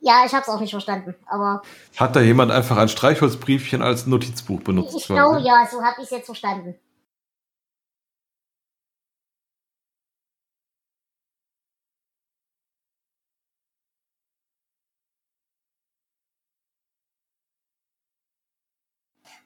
Ja, 0.03 0.23
ich 0.25 0.33
hab's 0.33 0.49
auch 0.49 0.59
nicht 0.59 0.71
verstanden. 0.71 1.13
Aber 1.27 1.61
Hat 1.95 2.15
da 2.15 2.21
jemand 2.21 2.51
einfach 2.51 2.75
ein 2.77 2.89
Streichholzbriefchen 2.89 3.81
als 3.83 4.07
Notizbuch 4.07 4.61
benutzt? 4.61 4.95
ich 4.97 5.05
glaube, 5.05 5.39
ja, 5.41 5.67
so 5.71 5.81
hab 5.83 5.97
ich's 5.99 6.09
jetzt 6.09 6.25
verstanden. 6.25 6.75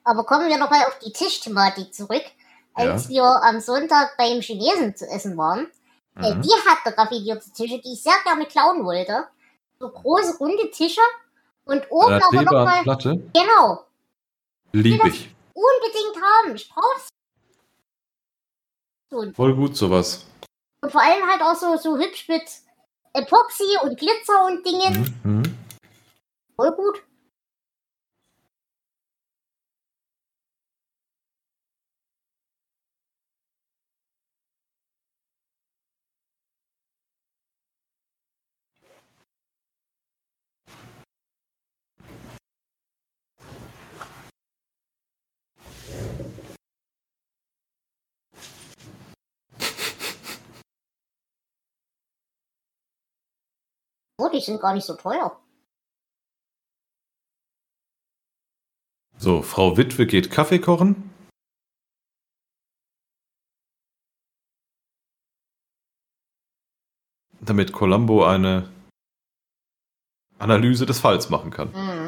Aber 0.04 0.24
kommen 0.26 0.48
wir 0.48 0.58
nochmal 0.58 0.86
auf 0.86 1.00
die 1.00 1.12
Tischthematik 1.12 1.94
zurück. 1.94 2.24
Als 2.74 3.08
wir 3.08 3.24
am 3.24 3.60
Sonntag 3.62 4.18
beim 4.18 4.42
Chinesen 4.42 4.96
zu 4.96 5.08
essen 5.08 5.38
waren, 5.38 5.68
äh, 6.22 6.34
Mhm. 6.36 6.42
die 6.42 6.50
hatte 6.68 6.98
raffinierte 6.98 7.50
Tische, 7.52 7.80
die 7.82 7.94
ich 7.94 8.04
sehr 8.04 8.14
gerne 8.26 8.46
klauen 8.46 8.84
wollte. 8.84 9.28
So 9.80 9.90
große, 9.90 10.38
runde 10.38 10.70
Tische 10.72 11.02
und 11.66 11.84
oben 11.92 12.14
Eine 12.14 12.26
aber 12.26 12.42
nochmal, 12.44 12.84
Platte? 12.84 13.22
genau, 13.34 13.86
Lieb 14.72 15.04
ich. 15.06 15.30
unbedingt 15.54 16.16
haben. 16.24 16.56
Ich 16.56 16.70
brauche 16.70 16.98
es. 16.98 17.10
Und 19.12 19.36
Voll 19.36 19.56
gut 19.56 19.76
sowas. 19.76 20.26
Und 20.82 20.92
vor 20.92 21.02
allem 21.02 21.26
halt 21.30 21.42
auch 21.42 21.56
so, 21.56 21.78
so 21.78 21.98
hübsch 21.98 22.28
mit 22.28 22.44
Epoxy 23.14 23.78
und 23.84 23.98
Glitzer 23.98 24.46
und 24.46 24.66
Dingen. 24.66 25.16
Mhm. 25.24 25.44
Voll 26.56 26.72
gut. 26.76 27.04
Oh, 54.18 54.30
die 54.34 54.40
sind 54.40 54.62
gar 54.62 54.74
nicht 54.74 54.86
so 54.86 54.96
teuer. 54.96 55.40
So, 59.18 59.42
Frau 59.42 59.78
Witwe 59.78 60.06
geht 60.06 60.32
Kaffee 60.32 60.60
kochen. 60.60 61.10
Damit 67.42 67.72
Columbo 67.74 68.26
eine 68.26 68.70
Analyse 70.40 70.86
des 70.86 71.00
Falls 71.00 71.30
machen 71.30 71.52
kann. 71.52 71.72
Mhm. 71.72 72.05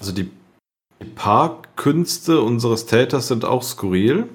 Also 0.00 0.12
die, 0.12 0.30
Parkkünste 1.14 2.40
unseres 2.40 2.86
Täters 2.86 3.28
sind 3.28 3.44
auch 3.44 3.62
skurril. 3.62 4.28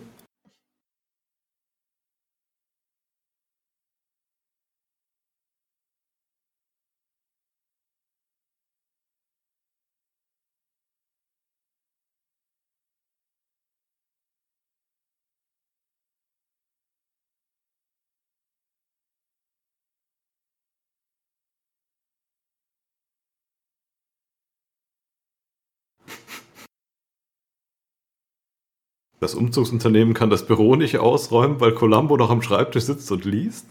Das 29.26 29.34
Umzugsunternehmen 29.34 30.14
kann 30.14 30.30
das 30.30 30.46
Büro 30.46 30.76
nicht 30.76 31.00
ausräumen, 31.00 31.60
weil 31.60 31.74
Columbo 31.74 32.16
noch 32.16 32.30
am 32.30 32.44
Schreibtisch 32.44 32.84
sitzt 32.84 33.12
und 33.12 33.26
liest? 33.26 33.66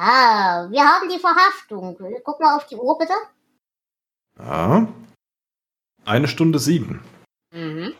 Ah, 0.00 0.68
wir 0.70 0.84
haben 0.84 1.08
die 1.08 1.18
Verhaftung. 1.18 1.98
Guck 2.22 2.38
mal 2.38 2.56
auf 2.56 2.66
die 2.68 2.76
Uhr 2.76 2.96
bitte. 2.98 3.14
Ja. 4.38 4.86
Eine 6.04 6.28
Stunde 6.28 6.60
sieben. 6.60 7.02
Mhm. 7.52 7.94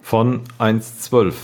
Von 0.00 0.42
1,12. 0.58 1.34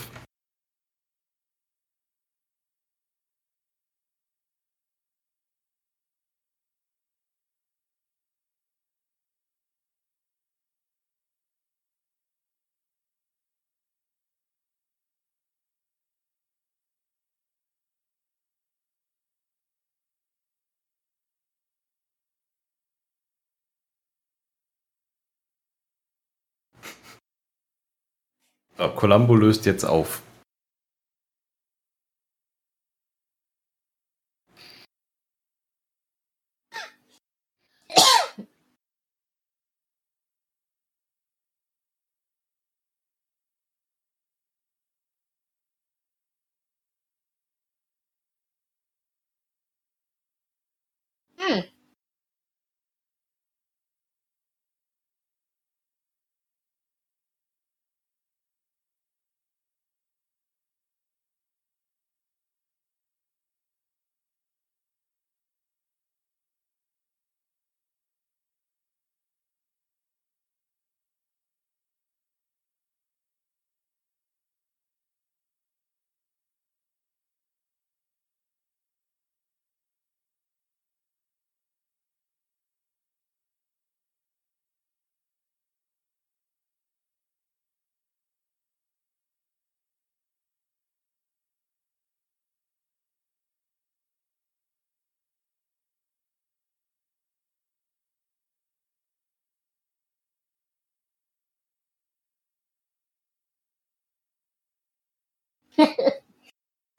Columbo 28.88 29.34
löst 29.34 29.66
jetzt 29.66 29.84
auf. 29.84 30.22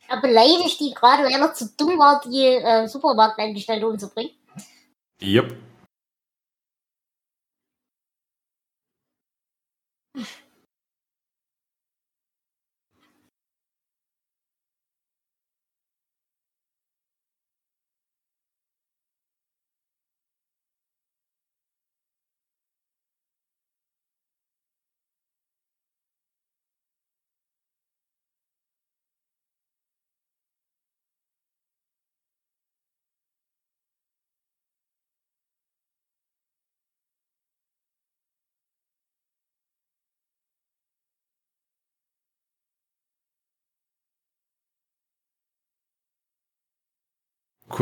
Er 0.07 0.21
beleidigt 0.21 0.79
die 0.79 0.93
gerade, 0.93 1.23
weil 1.23 1.33
er 1.33 1.53
zu 1.53 1.69
dumm 1.77 1.97
war, 1.97 2.21
die 2.25 2.45
äh, 2.45 2.87
Supermarktangestellte 2.87 3.87
umzubringen. 3.87 4.33
Yep. 5.21 5.55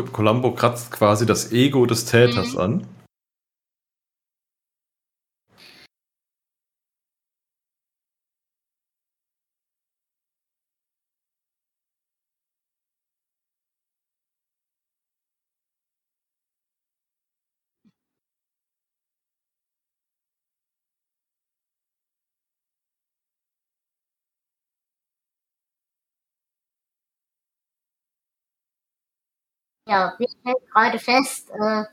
Columbo 0.03 0.51
kratzt 0.51 0.91
quasi 0.91 1.25
das 1.25 1.51
Ego 1.51 1.85
des 1.85 2.05
Täters 2.05 2.53
mhm. 2.53 2.59
an. 2.59 2.87
Ja, 29.89 30.13
wir 30.17 30.27
stellen 30.29 30.55
gerade 30.71 30.99
fest, 30.99 31.49
äh, 31.49 31.83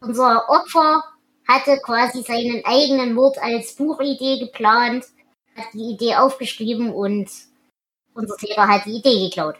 unser 0.00 0.48
Opfer 0.48 1.04
hatte 1.46 1.78
quasi 1.78 2.22
seinen 2.22 2.64
eigenen 2.64 3.14
Mord 3.14 3.36
als 3.38 3.76
Buchidee 3.76 4.38
geplant, 4.38 5.04
hat 5.54 5.66
die 5.74 5.92
Idee 5.92 6.16
aufgeschrieben 6.16 6.92
und 6.92 7.30
unser 8.14 8.36
Täter 8.36 8.66
hat 8.66 8.86
die 8.86 8.96
Idee 8.96 9.28
geklaut. 9.28 9.56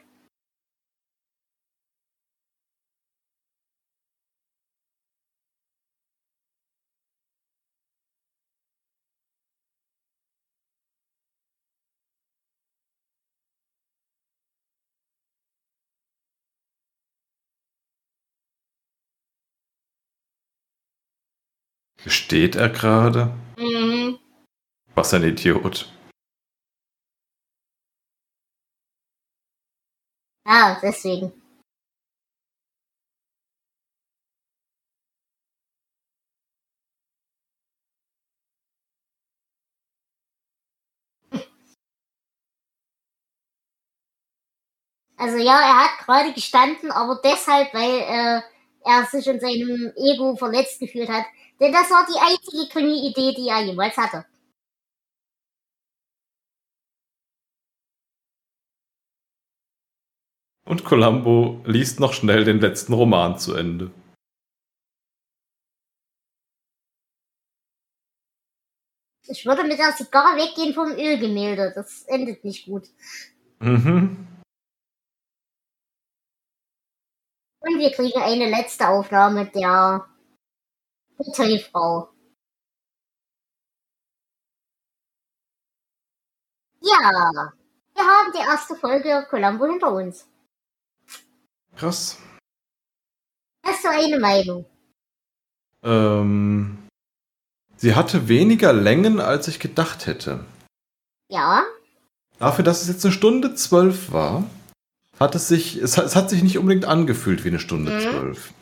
Steht 22.07 22.57
er 22.57 22.69
gerade? 22.69 23.33
Mhm. 23.59 24.19
Was 24.95 25.15
ein 25.15 25.25
Idiot. 25.25 25.91
Ah, 30.47 30.79
deswegen. 30.83 31.33
Also 45.17 45.39
ja, 45.39 45.59
er 45.59 45.85
hat 45.85 45.99
gerade 46.05 46.33
gestanden, 46.35 46.91
aber 46.91 47.21
deshalb, 47.25 47.73
weil 47.73 48.01
äh, 48.01 48.43
er 48.85 49.07
sich 49.07 49.27
in 49.27 49.41
seinem 49.41 49.93
Ego 49.97 50.37
verletzt 50.37 50.81
gefühlt 50.81 51.09
hat. 51.09 51.25
Denn 51.61 51.73
das 51.73 51.91
war 51.91 52.07
die 52.07 52.19
einzige 52.19 52.69
Krimi-Idee, 52.69 53.35
die 53.35 53.49
er 53.49 53.65
jemals 53.65 53.97
hatte. 53.97 54.27
Und 60.67 60.85
Columbo 60.85 61.63
liest 61.67 62.01
noch 62.01 62.13
schnell 62.15 62.45
den 62.45 62.59
letzten 62.59 62.95
Roman 62.95 63.39
zu 63.39 63.55
Ende. 63.55 63.93
Ich 69.27 69.47
würde 69.47 69.65
mit 69.65 69.79
der 69.79 69.95
Zigarre 69.97 70.37
weggehen 70.37 70.75
vom 70.75 70.91
Ölgemälde. 70.91 71.73
Das 71.75 72.03
endet 72.05 72.45
nicht 72.45 72.67
gut. 72.67 72.89
Mhm. 73.61 74.27
Und 77.61 77.79
wir 77.79 77.91
kriegen 77.93 78.21
eine 78.21 78.51
letzte 78.51 78.89
Aufnahme 78.89 79.47
der 79.47 80.07
Hotelfrau. 81.19 82.09
Ja, 86.81 87.53
wir 87.95 88.03
haben 88.03 88.33
die 88.33 88.39
erste 88.39 88.75
Folge 88.77 89.27
Columbo 89.31 89.67
hinter 89.67 89.93
uns. 89.93 90.29
Krass. 91.77 92.19
Hast 93.65 93.85
du 93.85 93.89
eine 93.89 94.19
Meinung? 94.19 94.67
Ähm, 95.83 96.89
sie 97.77 97.95
hatte 97.95 98.29
weniger 98.29 98.73
Längen, 98.73 99.21
als 99.21 99.49
ich 99.49 99.59
gedacht 99.59 100.07
hätte. 100.07 100.45
Ja. 101.29 101.65
Dafür, 102.39 102.65
dass 102.65 102.83
es 102.83 102.89
jetzt 102.89 103.05
eine 103.05 103.13
Stunde 103.13 103.55
zwölf 103.55 104.13
war, 104.13 104.45
hat 105.19 105.35
es 105.35 105.49
sich, 105.49 105.77
es, 105.77 105.97
es 105.97 106.17
hat 106.17 106.29
sich 106.31 106.43
nicht 106.43 106.59
unbedingt 106.59 106.85
angefühlt 106.85 107.45
wie 107.45 107.49
eine 107.49 107.61
Stunde 107.61 107.93
mhm. 107.93 108.01
zwölf. 108.01 108.55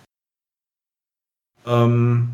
Ähm, 1.67 2.31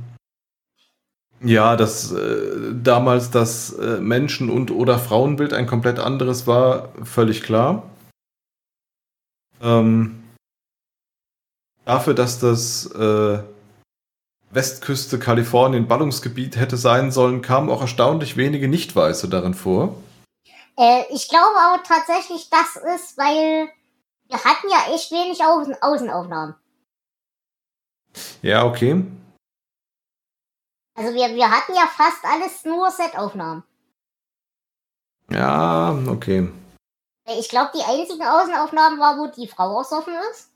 ja, 1.40 1.76
dass 1.76 2.12
äh, 2.12 2.74
damals 2.82 3.30
das 3.30 3.72
äh, 3.72 4.00
Menschen- 4.00 4.50
und 4.50 4.70
oder 4.70 4.98
Frauenbild 4.98 5.52
ein 5.52 5.66
komplett 5.66 5.98
anderes 5.98 6.46
war, 6.46 6.90
völlig 7.04 7.42
klar. 7.42 7.84
Ähm, 9.62 10.22
dafür, 11.84 12.14
dass 12.14 12.38
das 12.38 12.86
äh, 12.92 13.42
Westküste 14.50 15.18
Kalifornien 15.18 15.88
Ballungsgebiet 15.88 16.56
hätte 16.56 16.76
sein 16.76 17.12
sollen, 17.12 17.42
kamen 17.42 17.70
auch 17.70 17.82
erstaunlich 17.82 18.36
wenige 18.36 18.68
Nicht-Weiße 18.68 19.28
darin 19.28 19.54
vor. 19.54 19.94
Äh, 20.76 21.02
ich 21.10 21.28
glaube 21.28 21.56
aber 21.60 21.82
tatsächlich, 21.82 22.48
das 22.50 22.76
ist, 22.94 23.18
weil 23.18 23.68
wir 24.28 24.44
hatten 24.44 24.68
ja 24.70 24.94
echt 24.94 25.10
wenig 25.10 25.42
Außen 25.42 25.76
Außenaufnahmen. 25.80 26.54
Ja, 28.42 28.64
okay. 28.64 29.04
Also 30.98 31.14
wir, 31.14 31.32
wir 31.34 31.48
hatten 31.48 31.74
ja 31.74 31.86
fast 31.86 32.24
alles 32.24 32.64
nur 32.64 32.90
Setaufnahmen. 32.90 33.62
Ja, 35.30 35.96
okay. 36.08 36.48
Ich 37.38 37.48
glaube, 37.48 37.70
die 37.74 37.84
einzigen 37.84 38.26
Außenaufnahmen 38.26 38.98
war, 38.98 39.16
wo 39.18 39.28
die 39.28 39.46
Frau 39.46 39.78
ausoffen 39.78 40.14
ist. 40.32 40.50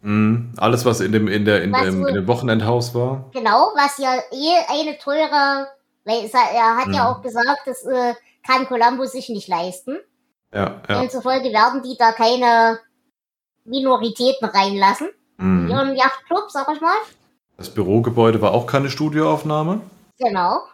Mhm. 0.00 0.54
Alles, 0.56 0.86
was 0.86 1.00
in 1.00 1.12
dem, 1.12 1.28
in 1.28 1.44
der, 1.44 1.62
in 1.62 1.72
dem, 1.72 2.06
in 2.06 2.14
dem 2.14 2.26
Wochenendhaus 2.26 2.94
war. 2.94 3.28
Genau, 3.32 3.72
was 3.74 3.98
ja 3.98 4.14
eh 4.30 4.56
eine 4.68 4.96
teure, 4.96 5.68
weil 6.04 6.30
er 6.32 6.76
hat 6.76 6.86
mhm. 6.86 6.94
ja 6.94 7.12
auch 7.12 7.20
gesagt, 7.20 7.62
das 7.66 7.84
äh, 7.84 8.14
kann 8.46 8.66
Columbo 8.66 9.04
sich 9.04 9.28
nicht 9.28 9.48
leisten. 9.48 9.98
Ja, 10.54 10.80
ja. 10.88 11.00
Demzufolge 11.00 11.52
werden 11.52 11.82
die 11.82 11.96
da 11.98 12.12
keine 12.12 12.80
Minoritäten 13.64 14.48
reinlassen. 14.48 15.10
Mhm. 15.36 15.68
Ihren 15.68 15.94
Yachtclub, 15.94 16.50
sag 16.50 16.68
ich 16.74 16.80
mal. 16.80 16.96
Das 17.62 17.72
Bürogebäude 17.72 18.42
war 18.42 18.50
auch 18.50 18.66
keine 18.66 18.90
Studioaufnahme. 18.90 19.82
Genau. 20.18 20.64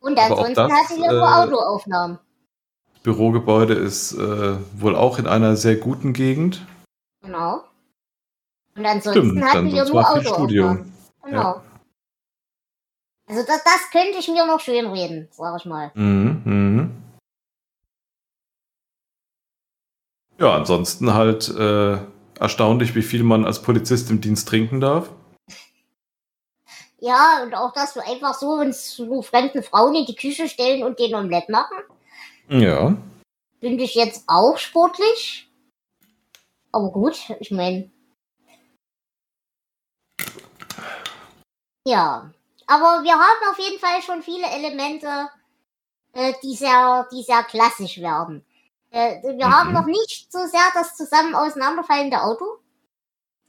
Und 0.00 0.18
ansonsten 0.18 0.54
das, 0.54 0.72
hatte 0.72 0.96
wir 0.96 1.12
nur 1.12 1.20
äh, 1.20 1.54
Autoaufnahmen. 1.54 2.18
Das 2.94 3.02
Bürogebäude 3.02 3.74
ist 3.74 4.14
äh, 4.14 4.56
wohl 4.74 4.96
auch 4.96 5.18
in 5.18 5.26
einer 5.26 5.54
sehr 5.56 5.76
guten 5.76 6.14
Gegend. 6.14 6.66
Genau. 7.20 7.62
Und 8.74 8.86
ansonsten 8.86 9.32
Stimmt, 9.32 9.44
hatten 9.44 9.70
wir 9.70 9.84
nur 9.84 10.10
Autoaufnahmen. 10.10 10.92
Genau. 11.26 11.42
Ja. 11.42 11.62
Also 13.28 13.42
das, 13.46 13.62
das 13.62 13.90
könnte 13.92 14.16
ich 14.18 14.28
mir 14.28 14.46
noch 14.46 14.60
schön 14.60 14.86
reden, 14.86 15.28
sag 15.30 15.60
ich 15.60 15.66
mal. 15.66 15.90
Mhm, 15.92 16.40
mhm. 16.46 16.90
Ja, 20.38 20.54
ansonsten 20.54 21.12
halt 21.12 21.50
äh, 21.50 21.98
erstaunlich, 22.40 22.94
wie 22.94 23.02
viel 23.02 23.24
man 23.24 23.44
als 23.44 23.60
Polizist 23.60 24.10
im 24.10 24.22
Dienst 24.22 24.48
trinken 24.48 24.80
darf. 24.80 25.10
Ja, 27.04 27.42
und 27.42 27.54
auch, 27.54 27.74
dass 27.74 27.94
wir 27.96 28.06
einfach 28.06 28.32
so 28.32 28.52
uns 28.52 28.96
so 28.96 29.20
fremden 29.20 29.62
Frauen 29.62 29.94
in 29.94 30.06
die 30.06 30.16
Küche 30.16 30.48
stellen 30.48 30.82
und 30.82 30.98
den 30.98 31.14
Omelett 31.14 31.50
machen. 31.50 31.76
Ja. 32.48 32.96
Finde 33.60 33.84
ich 33.84 33.94
jetzt 33.94 34.24
auch 34.26 34.56
sportlich. 34.56 35.46
Aber 36.72 36.90
gut, 36.90 37.18
ich 37.40 37.50
meine. 37.50 37.90
Ja. 41.86 42.30
Aber 42.66 43.02
wir 43.04 43.12
haben 43.12 43.50
auf 43.50 43.58
jeden 43.58 43.78
Fall 43.78 44.00
schon 44.00 44.22
viele 44.22 44.46
Elemente, 44.46 45.28
äh, 46.14 46.32
die, 46.42 46.54
sehr, 46.54 47.06
die 47.12 47.22
sehr 47.22 47.44
klassisch 47.44 47.98
werden. 47.98 48.46
Äh, 48.90 49.22
wir 49.22 49.46
mhm. 49.46 49.52
haben 49.52 49.72
noch 49.74 49.84
nicht 49.84 50.32
so 50.32 50.38
sehr 50.46 50.70
das 50.72 50.96
zusammen 50.96 51.34
auseinanderfallende 51.34 52.22
Auto. 52.22 52.46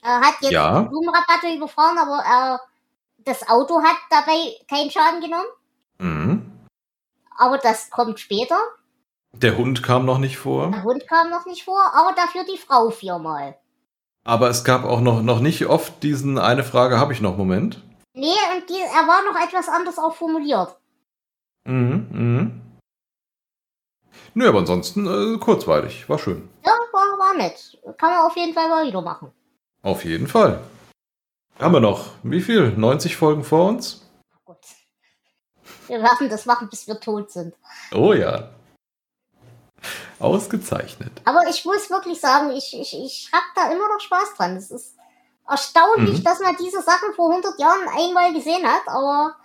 Er 0.02 0.20
hat 0.20 0.42
jetzt 0.42 0.52
ja. 0.52 0.82
Blumenrabatte 0.82 1.56
überfahren, 1.56 1.98
aber 1.98 2.22
er, 2.22 2.60
das 3.26 3.48
Auto 3.48 3.82
hat 3.82 3.98
dabei 4.10 4.56
keinen 4.70 4.92
Schaden 4.92 5.22
genommen. 5.22 5.50
Mhm. 6.00 6.52
Aber 7.38 7.58
das 7.58 7.90
kommt 7.90 8.20
später. 8.20 8.58
Der 9.34 9.58
Hund 9.58 9.84
kam 9.84 10.06
noch 10.06 10.20
nicht 10.20 10.38
vor. 10.38 10.72
Der 10.72 10.84
Hund 10.84 11.08
kam 11.08 11.30
noch 11.30 11.46
nicht 11.46 11.66
vor, 11.66 11.82
aber 11.94 12.14
dafür 12.16 12.46
die 12.46 12.58
Frau 12.58 12.90
viermal. 12.90 13.58
Aber 14.24 14.50
es 14.50 14.64
gab 14.64 14.86
auch 14.86 15.02
noch, 15.02 15.22
noch 15.22 15.40
nicht 15.40 15.66
oft 15.66 16.02
diesen 16.02 16.38
eine 16.40 16.64
Frage 16.64 17.00
habe 17.00 17.14
ich 17.14 17.22
noch 17.22 17.38
Moment. 17.38 17.84
Nee, 18.14 18.34
und 18.56 18.70
die, 18.70 18.80
er 18.80 19.08
war 19.08 19.22
noch 19.24 19.40
etwas 19.40 19.68
anders 19.68 20.00
auch 20.00 20.16
formuliert. 20.16 20.78
Mhm, 21.66 22.08
mhm. 22.12 22.62
Nö, 24.34 24.48
aber 24.48 24.60
ansonsten 24.60 25.06
äh, 25.06 25.38
kurzweilig. 25.38 26.08
War 26.10 26.18
schön. 26.18 26.50
Ja, 26.66 26.72
war, 26.92 27.20
war 27.20 27.36
nett. 27.36 27.78
Kann 27.98 28.12
man 28.12 28.26
auf 28.26 28.36
jeden 28.36 28.54
Fall 28.54 28.70
mal 28.70 28.88
wieder 28.88 29.02
machen. 29.02 29.32
Auf 29.82 30.06
jeden 30.06 30.28
Fall. 30.28 30.62
Haben 31.60 31.74
wir 31.74 31.80
noch, 31.80 32.10
wie 32.24 32.42
viel? 32.42 32.72
90 32.72 33.16
Folgen 33.16 33.44
vor 33.44 33.70
uns? 33.70 34.06
Oh 34.34 34.40
Gott. 34.46 34.66
Wir 35.88 36.02
werden 36.02 36.30
das 36.30 36.46
machen, 36.46 36.70
bis 36.70 36.86
wir 36.88 37.00
tot 37.00 37.32
sind. 37.32 37.56
Oh 37.94 38.14
ja. 38.14 38.50
Ausgezeichnet. 40.20 41.22
Aber 41.24 41.48
ich 41.50 41.64
muss 41.64 41.90
wirklich 41.90 42.20
sagen, 42.20 42.52
ich, 42.52 42.74
ich, 42.74 42.94
ich 42.94 43.30
habe 43.32 43.46
da 43.56 43.72
immer 43.72 43.88
noch 43.88 44.02
Spaß 44.02 44.36
dran. 44.36 44.58
Es 44.58 44.70
ist 44.70 44.98
erstaunlich, 45.48 46.20
mhm. 46.20 46.24
dass 46.24 46.40
man 46.40 46.58
diese 46.58 46.82
Sachen 46.82 47.14
vor 47.14 47.30
100 47.30 47.58
Jahren 47.60 47.88
einmal 47.88 48.34
gesehen 48.34 48.66
hat, 48.66 48.88
aber 48.88 49.36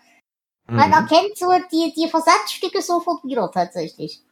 mhm. 0.66 0.76
man 0.76 0.92
erkennt 0.92 1.36
so 1.36 1.48
die, 1.70 1.92
die 1.94 2.08
Versatzstücke 2.08 2.82
sofort 2.82 3.22
wieder 3.24 3.50
tatsächlich. 3.52 4.22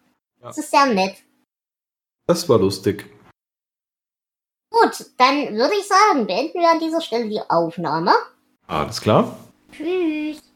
Ja. 0.41 0.49
Das 0.49 0.59
ist 0.59 0.71
sehr 0.71 0.87
nett. 0.87 1.17
Das 2.27 2.49
war 2.49 2.59
lustig. 2.59 3.07
Gut, 4.71 5.07
dann 5.17 5.55
würde 5.55 5.75
ich 5.79 5.87
sagen, 5.89 6.27
beenden 6.27 6.61
wir 6.61 6.71
an 6.71 6.81
dieser 6.81 7.01
Stelle 7.01 7.29
die 7.29 7.41
Aufnahme. 7.49 8.13
Alles 8.67 9.01
klar. 9.01 9.37
Tschüss. 9.73 10.43